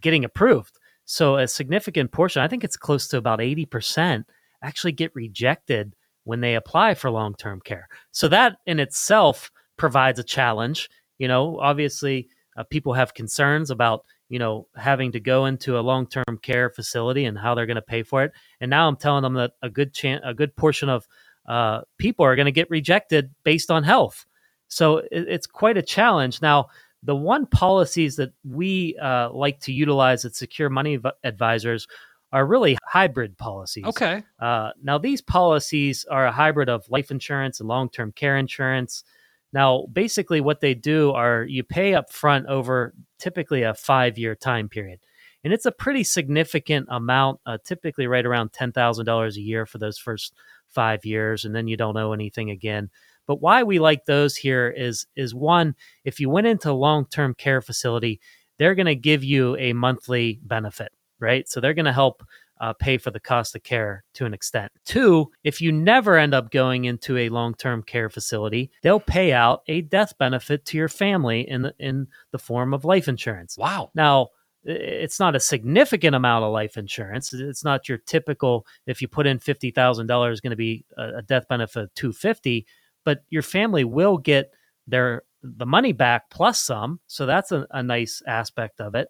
getting 0.00 0.24
approved. 0.24 0.78
So 1.04 1.36
a 1.36 1.46
significant 1.46 2.12
portion, 2.12 2.42
I 2.42 2.48
think 2.48 2.64
it's 2.64 2.76
close 2.76 3.06
to 3.08 3.16
about 3.16 3.38
80%, 3.38 4.24
actually 4.62 4.92
get 4.92 5.14
rejected 5.14 5.94
when 6.24 6.40
they 6.40 6.56
apply 6.56 6.94
for 6.94 7.10
long 7.10 7.34
term 7.34 7.60
care. 7.60 7.88
So 8.10 8.28
that 8.28 8.56
in 8.66 8.80
itself 8.80 9.50
provides 9.76 10.18
a 10.18 10.24
challenge. 10.24 10.88
You 11.18 11.28
know, 11.28 11.58
obviously, 11.60 12.28
uh, 12.56 12.64
people 12.64 12.94
have 12.94 13.14
concerns 13.14 13.70
about 13.70 14.04
you 14.28 14.38
know 14.40 14.66
having 14.74 15.12
to 15.12 15.20
go 15.20 15.46
into 15.46 15.78
a 15.78 15.80
long 15.80 16.06
term 16.06 16.38
care 16.42 16.68
facility 16.68 17.24
and 17.24 17.38
how 17.38 17.54
they're 17.54 17.66
going 17.66 17.76
to 17.76 17.82
pay 17.82 18.02
for 18.02 18.24
it. 18.24 18.32
And 18.60 18.68
now 18.68 18.88
I'm 18.88 18.96
telling 18.96 19.22
them 19.22 19.34
that 19.34 19.52
a 19.62 19.70
good 19.70 19.94
chance, 19.94 20.22
a 20.24 20.34
good 20.34 20.56
portion 20.56 20.88
of 20.88 21.06
uh, 21.46 21.82
people 21.98 22.24
are 22.24 22.34
going 22.34 22.46
to 22.46 22.52
get 22.52 22.70
rejected 22.70 23.30
based 23.44 23.70
on 23.70 23.84
health. 23.84 24.26
So 24.68 24.98
it, 24.98 25.28
it's 25.28 25.46
quite 25.46 25.76
a 25.76 25.82
challenge. 25.82 26.42
Now, 26.42 26.66
the 27.06 27.16
one 27.16 27.46
policies 27.46 28.16
that 28.16 28.32
we 28.44 28.96
uh, 29.00 29.30
like 29.30 29.60
to 29.60 29.72
utilize 29.72 30.24
at 30.24 30.34
Secure 30.34 30.68
Money 30.68 30.98
Advisors 31.22 31.86
are 32.32 32.44
really 32.44 32.76
hybrid 32.84 33.38
policies. 33.38 33.84
Okay. 33.84 34.24
Uh, 34.40 34.70
now, 34.82 34.98
these 34.98 35.22
policies 35.22 36.04
are 36.10 36.26
a 36.26 36.32
hybrid 36.32 36.68
of 36.68 36.84
life 36.90 37.12
insurance 37.12 37.60
and 37.60 37.68
long 37.68 37.88
term 37.88 38.10
care 38.10 38.36
insurance. 38.36 39.04
Now, 39.52 39.86
basically, 39.92 40.40
what 40.40 40.60
they 40.60 40.74
do 40.74 41.12
are 41.12 41.44
you 41.44 41.62
pay 41.62 41.94
up 41.94 42.12
front 42.12 42.46
over 42.46 42.92
typically 43.20 43.62
a 43.62 43.72
five 43.72 44.18
year 44.18 44.34
time 44.34 44.68
period. 44.68 44.98
And 45.44 45.52
it's 45.52 45.64
a 45.66 45.70
pretty 45.70 46.02
significant 46.02 46.88
amount, 46.90 47.38
uh, 47.46 47.58
typically 47.64 48.08
right 48.08 48.26
around 48.26 48.50
$10,000 48.50 49.36
a 49.36 49.40
year 49.40 49.64
for 49.64 49.78
those 49.78 49.96
first 49.96 50.34
five 50.66 51.04
years. 51.04 51.44
And 51.44 51.54
then 51.54 51.68
you 51.68 51.76
don't 51.76 51.96
owe 51.96 52.12
anything 52.12 52.50
again. 52.50 52.90
But 53.26 53.40
why 53.40 53.62
we 53.62 53.78
like 53.78 54.04
those 54.04 54.36
here 54.36 54.68
is 54.68 55.06
is 55.16 55.34
one, 55.34 55.74
if 56.04 56.20
you 56.20 56.30
went 56.30 56.46
into 56.46 56.70
a 56.70 56.72
long-term 56.72 57.34
care 57.34 57.60
facility, 57.60 58.20
they're 58.58 58.74
going 58.74 58.86
to 58.86 58.94
give 58.94 59.24
you 59.24 59.56
a 59.56 59.72
monthly 59.72 60.40
benefit, 60.42 60.92
right? 61.18 61.48
So 61.48 61.60
they're 61.60 61.74
going 61.74 61.84
to 61.86 61.92
help 61.92 62.22
uh, 62.58 62.72
pay 62.72 62.96
for 62.96 63.10
the 63.10 63.20
cost 63.20 63.54
of 63.54 63.62
care 63.62 64.02
to 64.14 64.24
an 64.24 64.32
extent. 64.32 64.72
Two, 64.86 65.30
if 65.44 65.60
you 65.60 65.70
never 65.70 66.16
end 66.16 66.32
up 66.32 66.50
going 66.50 66.86
into 66.86 67.18
a 67.18 67.28
long-term 67.28 67.82
care 67.82 68.08
facility, 68.08 68.70
they'll 68.82 68.98
pay 68.98 69.32
out 69.32 69.62
a 69.68 69.82
death 69.82 70.16
benefit 70.16 70.64
to 70.64 70.78
your 70.78 70.88
family 70.88 71.46
in 71.46 71.62
the, 71.62 71.74
in 71.78 72.06
the 72.30 72.38
form 72.38 72.72
of 72.72 72.86
life 72.86 73.08
insurance. 73.08 73.58
Wow. 73.58 73.90
Now, 73.94 74.28
it's 74.64 75.20
not 75.20 75.36
a 75.36 75.40
significant 75.40 76.16
amount 76.16 76.44
of 76.44 76.52
life 76.52 76.76
insurance. 76.76 77.32
It's 77.32 77.62
not 77.62 77.88
your 77.88 77.98
typical 77.98 78.66
if 78.86 79.00
you 79.00 79.06
put 79.06 79.26
in 79.26 79.38
fifty 79.38 79.70
thousand 79.70 80.08
dollars, 80.08 80.40
going 80.40 80.50
to 80.50 80.56
be 80.56 80.84
a 80.96 81.22
death 81.22 81.46
benefit 81.46 81.84
of 81.84 81.94
two 81.94 82.12
fifty 82.12 82.66
but 83.06 83.22
your 83.30 83.42
family 83.42 83.84
will 83.84 84.18
get 84.18 84.52
their 84.86 85.22
the 85.42 85.64
money 85.64 85.92
back 85.92 86.28
plus 86.28 86.58
some. 86.58 86.98
So 87.06 87.24
that's 87.24 87.52
a, 87.52 87.66
a 87.70 87.82
nice 87.82 88.20
aspect 88.26 88.80
of 88.80 88.96
it. 88.96 89.08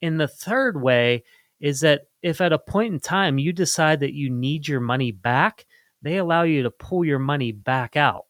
And 0.00 0.18
the 0.18 0.26
third 0.26 0.80
way 0.80 1.24
is 1.60 1.80
that 1.80 2.02
if 2.22 2.40
at 2.40 2.54
a 2.54 2.58
point 2.58 2.94
in 2.94 3.00
time 3.00 3.38
you 3.38 3.52
decide 3.52 4.00
that 4.00 4.14
you 4.14 4.30
need 4.30 4.66
your 4.66 4.80
money 4.80 5.12
back, 5.12 5.66
they 6.00 6.16
allow 6.16 6.42
you 6.42 6.62
to 6.62 6.70
pull 6.70 7.04
your 7.04 7.18
money 7.18 7.52
back 7.52 7.96
out. 7.96 8.24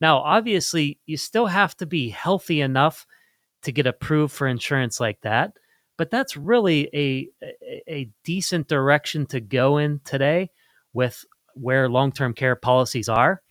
Now, 0.00 0.18
obviously, 0.18 0.98
you 1.04 1.18
still 1.18 1.46
have 1.46 1.76
to 1.76 1.86
be 1.86 2.08
healthy 2.08 2.62
enough 2.62 3.06
to 3.62 3.72
get 3.72 3.86
approved 3.86 4.32
for 4.32 4.46
insurance 4.46 4.98
like 4.98 5.20
that, 5.22 5.52
but 5.98 6.10
that's 6.10 6.36
really 6.36 6.88
a, 6.94 7.28
a, 7.88 8.08
decent 8.24 8.68
direction 8.68 9.26
to 9.26 9.40
go 9.40 9.78
in 9.78 10.00
today 10.04 10.50
with 10.92 11.24
where 11.54 11.88
long 11.88 12.12
term 12.12 12.32
care 12.32 12.54
policies 12.54 13.08
are. 13.08 13.42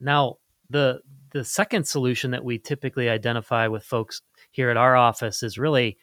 Now, 0.00 0.36
the 0.70 1.00
the 1.32 1.44
second 1.44 1.86
solution 1.86 2.30
that 2.30 2.44
we 2.44 2.58
typically 2.58 3.08
identify 3.08 3.66
with 3.66 3.84
folks 3.84 4.22
here 4.52 4.70
at 4.70 4.76
our 4.76 4.96
office 4.96 5.42
is 5.42 5.58
really 5.58 5.98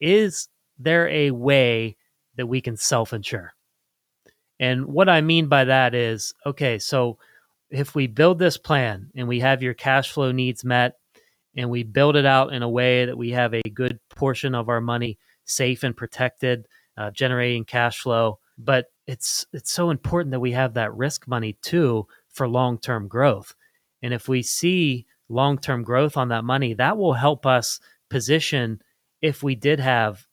is 0.00 0.48
there 0.78 1.08
a 1.08 1.30
way 1.30 1.96
that 2.36 2.46
we 2.46 2.60
can 2.60 2.76
self-insure? 2.76 3.52
And 4.58 4.86
what 4.86 5.08
I 5.08 5.20
mean 5.20 5.46
by 5.46 5.64
that 5.64 5.94
is 5.94 6.34
okay, 6.44 6.78
so 6.78 7.18
if 7.70 7.94
we 7.94 8.06
build 8.06 8.38
this 8.38 8.56
plan 8.56 9.10
and 9.14 9.28
we 9.28 9.40
have 9.40 9.62
your 9.62 9.74
cash 9.74 10.12
flow 10.12 10.32
needs 10.32 10.64
met 10.64 10.94
and 11.56 11.70
we 11.70 11.82
build 11.82 12.16
it 12.16 12.26
out 12.26 12.52
in 12.52 12.62
a 12.62 12.68
way 12.68 13.04
that 13.04 13.18
we 13.18 13.30
have 13.30 13.54
a 13.54 13.62
good 13.62 13.98
portion 14.10 14.54
of 14.54 14.68
our 14.68 14.80
money 14.80 15.18
safe 15.44 15.82
and 15.82 15.96
protected, 15.96 16.66
uh, 16.96 17.10
generating 17.10 17.64
cash 17.64 18.00
flow, 18.00 18.38
but 18.58 18.86
it's 19.06 19.46
it's 19.52 19.72
so 19.72 19.90
important 19.90 20.30
that 20.30 20.40
we 20.40 20.52
have 20.52 20.74
that 20.74 20.94
risk 20.94 21.28
money 21.28 21.56
too 21.62 22.06
for 22.34 22.46
long 22.46 22.78
term 22.78 23.08
growth. 23.08 23.54
And 24.02 24.12
if 24.12 24.28
we 24.28 24.42
see 24.42 25.06
long 25.28 25.56
term 25.56 25.82
growth 25.82 26.16
on 26.16 26.28
that 26.28 26.44
money, 26.44 26.74
that 26.74 26.98
will 26.98 27.14
help 27.14 27.46
us 27.46 27.80
position 28.10 28.82
if 29.22 29.42
we 29.42 29.54
did 29.54 29.80
have 29.80 30.26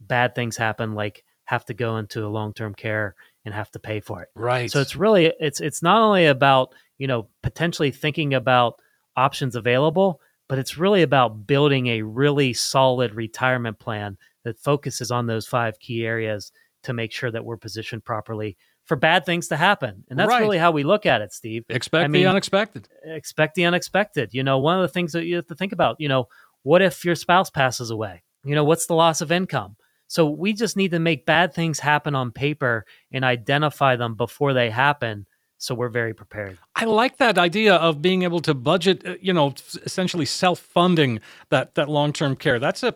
bad 0.00 0.34
things 0.34 0.56
happen, 0.56 0.94
like 0.94 1.24
have 1.44 1.64
to 1.66 1.74
go 1.74 1.98
into 1.98 2.26
a 2.26 2.28
long 2.28 2.52
term 2.52 2.74
care 2.74 3.14
and 3.44 3.54
have 3.54 3.70
to 3.70 3.78
pay 3.78 4.00
for 4.00 4.22
it. 4.22 4.28
Right. 4.34 4.70
So 4.70 4.80
it's 4.80 4.96
really 4.96 5.32
it's 5.38 5.60
it's 5.60 5.82
not 5.82 6.00
only 6.00 6.26
about, 6.26 6.74
you 6.98 7.06
know, 7.06 7.28
potentially 7.42 7.90
thinking 7.90 8.34
about 8.34 8.80
options 9.16 9.54
available, 9.54 10.20
but 10.48 10.58
it's 10.58 10.78
really 10.78 11.02
about 11.02 11.46
building 11.46 11.86
a 11.86 12.02
really 12.02 12.52
solid 12.52 13.14
retirement 13.14 13.78
plan 13.78 14.18
that 14.44 14.58
focuses 14.58 15.10
on 15.10 15.26
those 15.26 15.46
five 15.46 15.78
key 15.78 16.04
areas 16.04 16.52
to 16.82 16.92
make 16.92 17.12
sure 17.12 17.30
that 17.30 17.44
we're 17.44 17.56
positioned 17.56 18.04
properly 18.04 18.56
for 18.84 18.96
bad 18.96 19.24
things 19.24 19.48
to 19.48 19.56
happen. 19.56 20.04
And 20.08 20.18
that's 20.18 20.28
right. 20.28 20.40
really 20.40 20.58
how 20.58 20.70
we 20.70 20.82
look 20.82 21.06
at 21.06 21.22
it, 21.22 21.32
Steve. 21.32 21.64
Expect 21.68 22.04
I 22.04 22.08
mean, 22.08 22.22
the 22.22 22.28
unexpected. 22.28 22.88
Expect 23.04 23.54
the 23.54 23.64
unexpected. 23.64 24.30
You 24.32 24.42
know, 24.42 24.58
one 24.58 24.76
of 24.76 24.82
the 24.82 24.88
things 24.88 25.12
that 25.12 25.24
you 25.24 25.36
have 25.36 25.46
to 25.46 25.54
think 25.54 25.72
about, 25.72 25.96
you 25.98 26.08
know, 26.08 26.26
what 26.62 26.82
if 26.82 27.04
your 27.04 27.14
spouse 27.14 27.50
passes 27.50 27.90
away? 27.90 28.22
You 28.44 28.54
know, 28.54 28.64
what's 28.64 28.86
the 28.86 28.94
loss 28.94 29.20
of 29.20 29.32
income? 29.32 29.76
So 30.06 30.28
we 30.28 30.52
just 30.52 30.76
need 30.76 30.90
to 30.90 30.98
make 30.98 31.26
bad 31.26 31.54
things 31.54 31.80
happen 31.80 32.14
on 32.14 32.30
paper 32.30 32.84
and 33.10 33.24
identify 33.24 33.96
them 33.96 34.14
before 34.14 34.52
they 34.52 34.70
happen 34.70 35.26
so 35.64 35.74
we're 35.74 35.88
very 35.88 36.12
prepared. 36.12 36.58
I 36.76 36.84
like 36.84 37.16
that 37.18 37.38
idea 37.38 37.76
of 37.76 38.02
being 38.02 38.22
able 38.22 38.40
to 38.40 38.54
budget, 38.54 39.06
uh, 39.06 39.14
you 39.20 39.32
know, 39.32 39.54
essentially 39.84 40.26
self-funding 40.26 41.20
that 41.48 41.74
that 41.76 41.88
long-term 41.88 42.36
care. 42.36 42.58
That's 42.58 42.82
a 42.82 42.94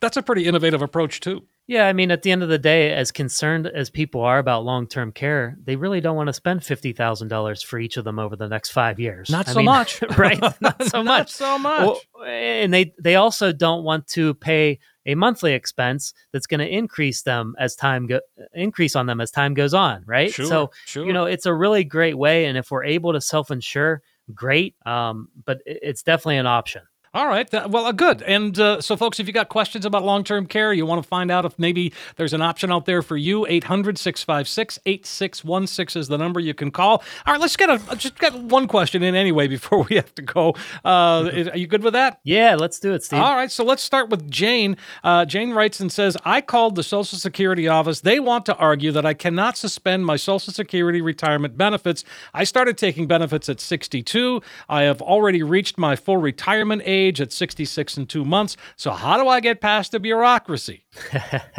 that's 0.00 0.16
a 0.16 0.22
pretty 0.22 0.44
innovative 0.44 0.82
approach 0.82 1.20
too. 1.20 1.44
Yeah, 1.68 1.86
I 1.86 1.92
mean, 1.92 2.10
at 2.10 2.22
the 2.22 2.30
end 2.30 2.42
of 2.42 2.48
the 2.48 2.58
day, 2.58 2.94
as 2.94 3.12
concerned 3.12 3.66
as 3.66 3.90
people 3.90 4.22
are 4.22 4.38
about 4.38 4.64
long 4.64 4.86
term 4.86 5.12
care, 5.12 5.54
they 5.62 5.76
really 5.76 6.00
don't 6.00 6.16
want 6.16 6.28
to 6.28 6.32
spend 6.32 6.64
fifty 6.64 6.94
thousand 6.94 7.28
dollars 7.28 7.62
for 7.62 7.78
each 7.78 7.98
of 7.98 8.04
them 8.04 8.18
over 8.18 8.36
the 8.36 8.48
next 8.48 8.70
five 8.70 8.98
years. 8.98 9.28
Not 9.28 9.48
I 9.48 9.52
so 9.52 9.58
mean, 9.58 9.66
much, 9.66 10.02
right? 10.16 10.40
Not 10.62 10.82
so 10.84 11.02
Not 11.02 11.04
much. 11.04 11.30
so 11.30 11.58
much. 11.58 11.80
Well, 12.14 12.24
and 12.26 12.72
they 12.72 12.94
they 12.98 13.16
also 13.16 13.52
don't 13.52 13.84
want 13.84 14.06
to 14.08 14.32
pay 14.32 14.78
a 15.04 15.14
monthly 15.14 15.52
expense 15.52 16.14
that's 16.32 16.46
going 16.46 16.60
to 16.60 16.66
increase 16.66 17.20
them 17.22 17.54
as 17.58 17.76
time 17.76 18.06
go 18.06 18.20
increase 18.54 18.96
on 18.96 19.04
them 19.04 19.20
as 19.20 19.30
time 19.30 19.52
goes 19.52 19.74
on, 19.74 20.04
right? 20.06 20.32
Sure, 20.32 20.46
so 20.46 20.70
sure. 20.86 21.04
you 21.04 21.12
know, 21.12 21.26
it's 21.26 21.44
a 21.44 21.52
really 21.52 21.84
great 21.84 22.16
way, 22.16 22.46
and 22.46 22.56
if 22.56 22.70
we're 22.70 22.84
able 22.84 23.12
to 23.12 23.20
self 23.20 23.50
insure, 23.50 24.00
great. 24.34 24.74
Um, 24.86 25.28
but 25.44 25.60
it's 25.66 26.02
definitely 26.02 26.38
an 26.38 26.46
option. 26.46 26.80
All 27.14 27.26
right. 27.26 27.50
Well, 27.52 27.86
uh, 27.86 27.92
good. 27.92 28.20
And 28.22 28.58
uh, 28.58 28.82
so, 28.82 28.94
folks, 28.94 29.18
if 29.18 29.26
you 29.26 29.32
got 29.32 29.48
questions 29.48 29.86
about 29.86 30.04
long 30.04 30.24
term 30.24 30.46
care, 30.46 30.74
you 30.74 30.84
want 30.84 31.02
to 31.02 31.08
find 31.08 31.30
out 31.30 31.46
if 31.46 31.58
maybe 31.58 31.92
there's 32.16 32.34
an 32.34 32.42
option 32.42 32.70
out 32.70 32.84
there 32.84 33.00
for 33.00 33.16
you, 33.16 33.46
800 33.46 33.96
656 33.96 34.78
8616 34.84 36.00
is 36.00 36.08
the 36.08 36.18
number 36.18 36.38
you 36.38 36.52
can 36.52 36.70
call. 36.70 37.02
All 37.26 37.32
right, 37.32 37.40
let's 37.40 37.56
get 37.56 37.70
a 37.70 37.96
just 37.96 38.18
get 38.18 38.34
one 38.34 38.68
question 38.68 39.02
in 39.02 39.14
anyway 39.14 39.48
before 39.48 39.82
we 39.90 39.96
have 39.96 40.14
to 40.16 40.22
go. 40.22 40.54
Uh, 40.84 41.30
are 41.52 41.56
you 41.56 41.66
good 41.66 41.82
with 41.82 41.94
that? 41.94 42.20
Yeah, 42.24 42.56
let's 42.56 42.78
do 42.78 42.92
it, 42.92 43.02
Steve. 43.02 43.20
All 43.20 43.34
right. 43.34 43.50
So, 43.50 43.64
let's 43.64 43.82
start 43.82 44.10
with 44.10 44.30
Jane. 44.30 44.76
Uh, 45.02 45.24
Jane 45.24 45.52
writes 45.52 45.80
and 45.80 45.90
says, 45.90 46.14
I 46.26 46.42
called 46.42 46.74
the 46.74 46.82
Social 46.82 47.18
Security 47.18 47.68
office. 47.68 48.00
They 48.00 48.20
want 48.20 48.44
to 48.46 48.56
argue 48.56 48.92
that 48.92 49.06
I 49.06 49.14
cannot 49.14 49.56
suspend 49.56 50.04
my 50.04 50.16
Social 50.16 50.52
Security 50.52 51.00
retirement 51.00 51.56
benefits. 51.56 52.04
I 52.34 52.44
started 52.44 52.76
taking 52.76 53.06
benefits 53.06 53.48
at 53.48 53.60
62. 53.60 54.42
I 54.68 54.82
have 54.82 55.00
already 55.00 55.42
reached 55.42 55.78
my 55.78 55.96
full 55.96 56.18
retirement 56.18 56.82
age 56.84 56.97
age 56.98 57.20
at 57.20 57.32
66 57.32 57.96
and 57.96 58.08
two 58.08 58.24
months. 58.24 58.56
So, 58.76 58.90
how 58.90 59.22
do 59.22 59.28
I 59.28 59.40
get 59.40 59.60
past 59.60 59.92
the 59.92 60.00
bureaucracy? 60.00 60.84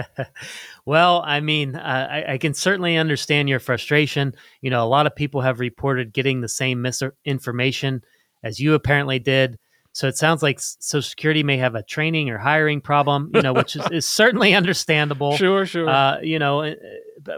well, 0.86 1.24
I 1.26 1.40
mean, 1.40 1.76
uh, 1.76 2.08
I, 2.12 2.34
I, 2.34 2.38
can 2.38 2.54
certainly 2.54 2.98
understand 2.98 3.50
your 3.50 3.60
frustration. 3.60 4.36
You 4.62 4.70
know, 4.70 4.84
a 4.84 4.88
lot 4.88 5.08
of 5.08 5.16
people 5.16 5.42
have 5.42 5.60
reported 5.60 6.14
getting 6.14 6.42
the 6.42 6.50
same 6.50 6.82
misinformation 6.82 8.04
as 8.44 8.60
you 8.60 8.74
apparently 8.74 9.20
did. 9.20 9.58
So 9.92 10.08
it 10.08 10.18
sounds 10.18 10.44
like 10.44 10.60
Social 10.60 11.02
Security 11.02 11.44
may 11.44 11.58
have 11.58 11.76
a 11.76 11.84
training 11.84 12.30
or 12.30 12.38
hiring 12.38 12.80
problem, 12.80 13.32
you 13.34 13.42
know, 13.42 13.54
which 13.54 13.76
is, 13.76 13.84
is 13.92 14.08
certainly 14.10 14.54
understandable. 14.54 15.36
Sure, 15.36 15.66
sure. 15.66 15.90
Uh, 15.90 16.20
you 16.22 16.40
know, 16.40 16.62
uh, 16.64 16.76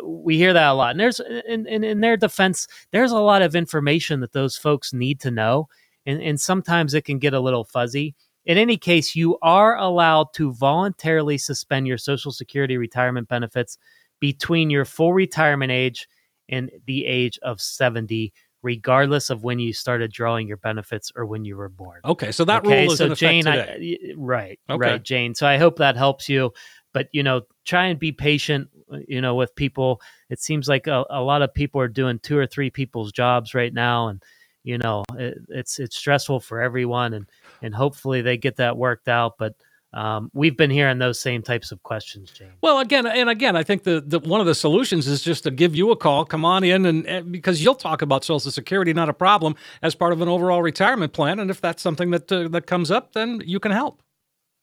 we 0.03 0.37
hear 0.37 0.53
that 0.53 0.69
a 0.69 0.73
lot. 0.73 0.91
And 0.91 0.99
there's, 0.99 1.19
in, 1.19 1.65
in, 1.65 1.83
in 1.83 2.01
their 2.01 2.17
defense, 2.17 2.67
there's 2.91 3.11
a 3.11 3.19
lot 3.19 3.41
of 3.41 3.55
information 3.55 4.19
that 4.19 4.33
those 4.33 4.57
folks 4.57 4.93
need 4.93 5.21
to 5.21 5.31
know 5.31 5.69
and, 6.05 6.21
and 6.21 6.39
sometimes 6.39 6.93
it 6.93 7.05
can 7.05 7.19
get 7.19 7.33
a 7.33 7.39
little 7.39 7.63
fuzzy. 7.63 8.15
In 8.45 8.57
any 8.57 8.77
case, 8.77 9.15
you 9.15 9.37
are 9.41 9.77
allowed 9.77 10.33
to 10.35 10.53
voluntarily 10.53 11.37
suspend 11.37 11.87
your 11.87 11.97
Social 11.97 12.31
Security 12.31 12.77
retirement 12.77 13.27
benefits 13.27 13.77
between 14.19 14.69
your 14.69 14.85
full 14.85 15.13
retirement 15.13 15.71
age 15.71 16.07
and 16.49 16.71
the 16.85 17.05
age 17.05 17.39
of 17.43 17.61
70 17.61 18.33
regardless 18.63 19.29
of 19.29 19.43
when 19.43 19.59
you 19.59 19.73
started 19.73 20.11
drawing 20.11 20.47
your 20.47 20.57
benefits 20.57 21.11
or 21.15 21.25
when 21.25 21.45
you 21.45 21.57
were 21.57 21.69
born. 21.69 21.99
Okay, 22.05 22.31
so 22.31 22.45
that 22.45 22.63
okay, 22.65 22.83
rule 22.83 22.91
is 22.91 22.99
so 22.99 23.07
in 23.07 23.15
Jane, 23.15 23.47
effect 23.47 23.73
today. 23.73 23.97
I, 24.09 24.13
right, 24.17 24.59
okay. 24.69 24.77
right, 24.77 25.03
Jane. 25.03 25.35
So 25.35 25.47
I 25.47 25.57
hope 25.57 25.77
that 25.77 25.97
helps 25.97 26.29
you. 26.29 26.53
but 26.93 27.07
you 27.11 27.23
know, 27.23 27.41
try 27.65 27.87
and 27.87 27.99
be 27.99 28.11
patient. 28.11 28.69
Uh, 28.91 28.99
you 29.07 29.21
know, 29.21 29.35
with 29.35 29.55
people, 29.55 30.01
it 30.29 30.39
seems 30.39 30.67
like 30.67 30.87
a, 30.87 31.05
a 31.09 31.21
lot 31.21 31.41
of 31.41 31.53
people 31.53 31.81
are 31.81 31.87
doing 31.87 32.19
two 32.19 32.37
or 32.37 32.45
three 32.45 32.69
people's 32.69 33.11
jobs 33.11 33.53
right 33.53 33.73
now, 33.73 34.09
and 34.09 34.21
you 34.63 34.77
know, 34.77 35.03
it, 35.15 35.37
it's 35.49 35.79
it's 35.79 35.97
stressful 35.97 36.39
for 36.39 36.61
everyone, 36.61 37.13
and 37.13 37.25
and 37.61 37.73
hopefully 37.73 38.21
they 38.21 38.37
get 38.37 38.57
that 38.57 38.77
worked 38.77 39.07
out, 39.07 39.33
but 39.37 39.55
um, 39.93 40.31
we've 40.33 40.55
been 40.55 40.69
hearing 40.69 40.99
those 40.99 41.19
same 41.19 41.41
types 41.41 41.71
of 41.71 41.83
questions, 41.83 42.31
James. 42.31 42.53
Well, 42.61 42.79
again 42.79 43.05
and 43.05 43.29
again, 43.29 43.55
I 43.57 43.63
think 43.63 43.83
the, 43.83 44.01
the 44.05 44.19
one 44.19 44.39
of 44.39 44.47
the 44.47 44.55
solutions 44.55 45.07
is 45.07 45.21
just 45.21 45.43
to 45.43 45.51
give 45.51 45.75
you 45.75 45.91
a 45.91 45.97
call. 45.97 46.23
Come 46.23 46.45
on 46.45 46.63
in, 46.63 46.85
and, 46.85 47.05
and, 47.05 47.31
because 47.31 47.61
you'll 47.61 47.75
talk 47.75 48.01
about 48.01 48.23
Social 48.23 48.51
Security, 48.51 48.93
not 48.93 49.09
a 49.09 49.13
problem, 49.13 49.55
as 49.81 49.93
part 49.93 50.13
of 50.13 50.21
an 50.21 50.29
overall 50.29 50.61
retirement 50.61 51.11
plan. 51.11 51.39
And 51.39 51.51
if 51.51 51.59
that's 51.59 51.81
something 51.81 52.11
that 52.11 52.31
uh, 52.31 52.47
that 52.49 52.67
comes 52.67 52.89
up, 52.89 53.13
then 53.13 53.41
you 53.45 53.59
can 53.59 53.71
help. 53.71 54.01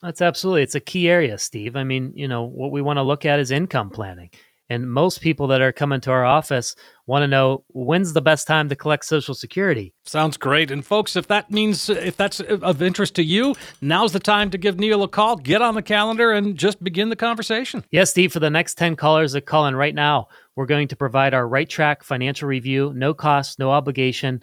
That's 0.01 0.23
absolutely 0.23 0.63
it's 0.63 0.77
a 0.77 0.81
key 0.81 1.09
area, 1.11 1.37
Steve. 1.37 1.77
I 1.77 1.85
mean, 1.85 2.13
you 2.15 2.29
know, 2.29 2.45
what 2.45 2.71
we 2.71 2.81
want 2.81 2.97
to 2.99 3.03
look 3.03 3.27
at 3.27 3.41
is 3.41 3.51
income 3.51 3.91
planning. 3.91 4.31
And 4.71 4.91
most 4.91 5.23
people 5.23 5.47
that 5.47 5.63
are 5.63 5.73
coming 5.73 6.01
to 6.03 6.11
our 6.11 6.27
office 6.27 6.77
want 7.07 7.23
to 7.23 7.27
know 7.27 7.65
when's 7.69 8.13
the 8.13 8.21
best 8.21 8.47
time 8.47 8.69
to 8.69 8.77
collect 8.77 9.07
Social 9.07 9.35
Security. 9.35 9.95
Sounds 10.05 10.37
great. 10.37 10.71
And 10.71 10.85
folks, 10.85 11.17
if 11.17 11.27
that 11.29 11.51
means 11.51 11.89
if 11.89 12.19
that's 12.19 12.41
of 12.41 12.83
interest 12.83 13.15
to 13.15 13.23
you, 13.23 13.55
now's 13.81 14.13
the 14.13 14.21
time 14.21 14.51
to 14.51 14.59
give 14.59 14.79
Neil 14.79 15.03
a 15.03 15.09
call. 15.09 15.37
Get 15.37 15.63
on 15.63 15.75
the 15.75 15.81
calendar 15.81 16.33
and 16.33 16.55
just 16.55 16.85
begin 16.85 17.09
the 17.09 17.17
conversation. 17.17 17.83
Yes, 17.91 18.11
Steve. 18.11 18.31
For 18.31 18.41
the 18.41 18.51
next 18.51 18.75
ten 18.75 18.95
callers 18.95 19.33
that 19.33 19.47
call 19.47 19.67
in 19.67 19.75
right 19.75 19.95
now, 19.95 20.29
we're 20.55 20.67
going 20.67 20.89
to 20.89 20.97
provide 20.97 21.33
our 21.33 21.49
Right 21.49 21.69
Track 21.69 22.05
financial 22.05 22.47
review, 22.47 22.93
no 22.95 23.15
cost, 23.15 23.59
no 23.59 23.71
obligation. 23.71 24.43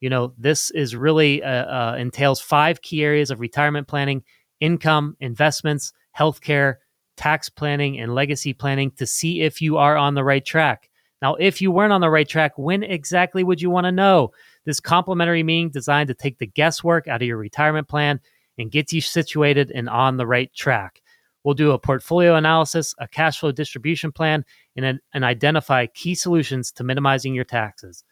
You 0.00 0.08
know, 0.08 0.32
this 0.38 0.70
is 0.70 0.96
really 0.96 1.42
uh, 1.42 1.50
uh, 1.50 1.96
entails 1.98 2.40
five 2.40 2.80
key 2.80 3.04
areas 3.04 3.30
of 3.30 3.40
retirement 3.40 3.88
planning: 3.88 4.22
income, 4.58 5.16
investments, 5.20 5.92
healthcare 6.18 6.76
tax 7.16 7.48
planning 7.48 7.98
and 7.98 8.14
legacy 8.14 8.52
planning 8.52 8.90
to 8.92 9.06
see 9.06 9.42
if 9.42 9.60
you 9.60 9.76
are 9.76 9.96
on 9.96 10.14
the 10.14 10.24
right 10.24 10.44
track. 10.44 10.90
Now, 11.22 11.34
if 11.36 11.60
you 11.60 11.70
weren't 11.70 11.92
on 11.92 12.00
the 12.00 12.10
right 12.10 12.28
track, 12.28 12.52
when 12.56 12.82
exactly 12.82 13.42
would 13.42 13.60
you 13.60 13.70
want 13.70 13.86
to 13.86 13.92
know? 13.92 14.32
This 14.64 14.80
complimentary 14.80 15.42
meeting 15.42 15.70
designed 15.70 16.08
to 16.08 16.14
take 16.14 16.38
the 16.38 16.46
guesswork 16.46 17.08
out 17.08 17.22
of 17.22 17.28
your 17.28 17.38
retirement 17.38 17.88
plan 17.88 18.20
and 18.58 18.70
get 18.70 18.92
you 18.92 19.00
situated 19.00 19.70
and 19.70 19.88
on 19.88 20.16
the 20.16 20.26
right 20.26 20.52
track. 20.54 21.02
We'll 21.44 21.54
do 21.54 21.70
a 21.70 21.78
portfolio 21.78 22.34
analysis, 22.34 22.94
a 22.98 23.06
cash 23.06 23.38
flow 23.38 23.52
distribution 23.52 24.10
plan, 24.10 24.44
and, 24.76 24.98
and 25.14 25.24
identify 25.24 25.86
key 25.86 26.14
solutions 26.14 26.72
to 26.72 26.84
minimizing 26.84 27.34
your 27.34 27.44
taxes. 27.44 28.02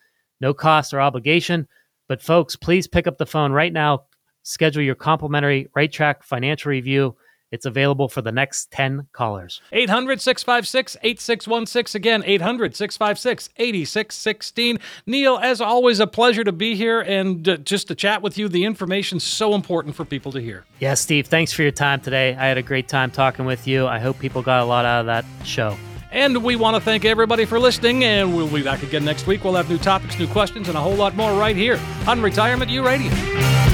No 0.40 0.54
cost 0.54 0.94
or 0.94 1.00
obligation, 1.00 1.66
but 2.08 2.22
folks, 2.22 2.54
please 2.54 2.86
pick 2.86 3.06
up 3.06 3.18
the 3.18 3.26
phone 3.26 3.52
right 3.52 3.72
now. 3.72 4.04
Schedule 4.44 4.82
your 4.82 4.94
complimentary 4.94 5.68
Right 5.74 5.90
Track 5.90 6.22
financial 6.22 6.70
review 6.70 7.16
it's 7.50 7.66
available 7.66 8.08
for 8.08 8.22
the 8.22 8.32
next 8.32 8.70
10 8.72 9.08
callers. 9.12 9.60
800 9.72 10.20
656 10.20 10.96
8616. 11.02 11.98
Again, 11.98 12.22
800 12.26 12.74
656 12.74 13.50
8616. 13.56 14.78
Neil, 15.06 15.38
as 15.38 15.60
always, 15.60 16.00
a 16.00 16.06
pleasure 16.06 16.44
to 16.44 16.52
be 16.52 16.74
here 16.74 17.00
and 17.00 17.48
uh, 17.48 17.56
just 17.58 17.88
to 17.88 17.94
chat 17.94 18.22
with 18.22 18.38
you. 18.38 18.48
The 18.48 18.64
information's 18.64 19.24
so 19.24 19.54
important 19.54 19.94
for 19.94 20.04
people 20.04 20.32
to 20.32 20.40
hear. 20.40 20.64
Yeah, 20.80 20.94
Steve, 20.94 21.26
thanks 21.26 21.52
for 21.52 21.62
your 21.62 21.70
time 21.70 22.00
today. 22.00 22.34
I 22.34 22.46
had 22.46 22.58
a 22.58 22.62
great 22.62 22.88
time 22.88 23.10
talking 23.10 23.44
with 23.44 23.66
you. 23.66 23.86
I 23.86 23.98
hope 23.98 24.18
people 24.18 24.42
got 24.42 24.60
a 24.60 24.64
lot 24.64 24.84
out 24.84 25.00
of 25.00 25.06
that 25.06 25.24
show. 25.44 25.76
And 26.10 26.44
we 26.44 26.54
want 26.54 26.76
to 26.76 26.80
thank 26.80 27.04
everybody 27.04 27.44
for 27.44 27.58
listening, 27.58 28.04
and 28.04 28.36
we'll 28.36 28.48
be 28.48 28.62
back 28.62 28.84
again 28.84 29.04
next 29.04 29.26
week. 29.26 29.42
We'll 29.42 29.54
have 29.54 29.68
new 29.68 29.78
topics, 29.78 30.16
new 30.16 30.28
questions, 30.28 30.68
and 30.68 30.76
a 30.76 30.80
whole 30.80 30.94
lot 30.94 31.16
more 31.16 31.36
right 31.36 31.56
here 31.56 31.80
on 32.06 32.22
Retirement 32.22 32.70
U 32.70 32.86
Radio. 32.86 33.73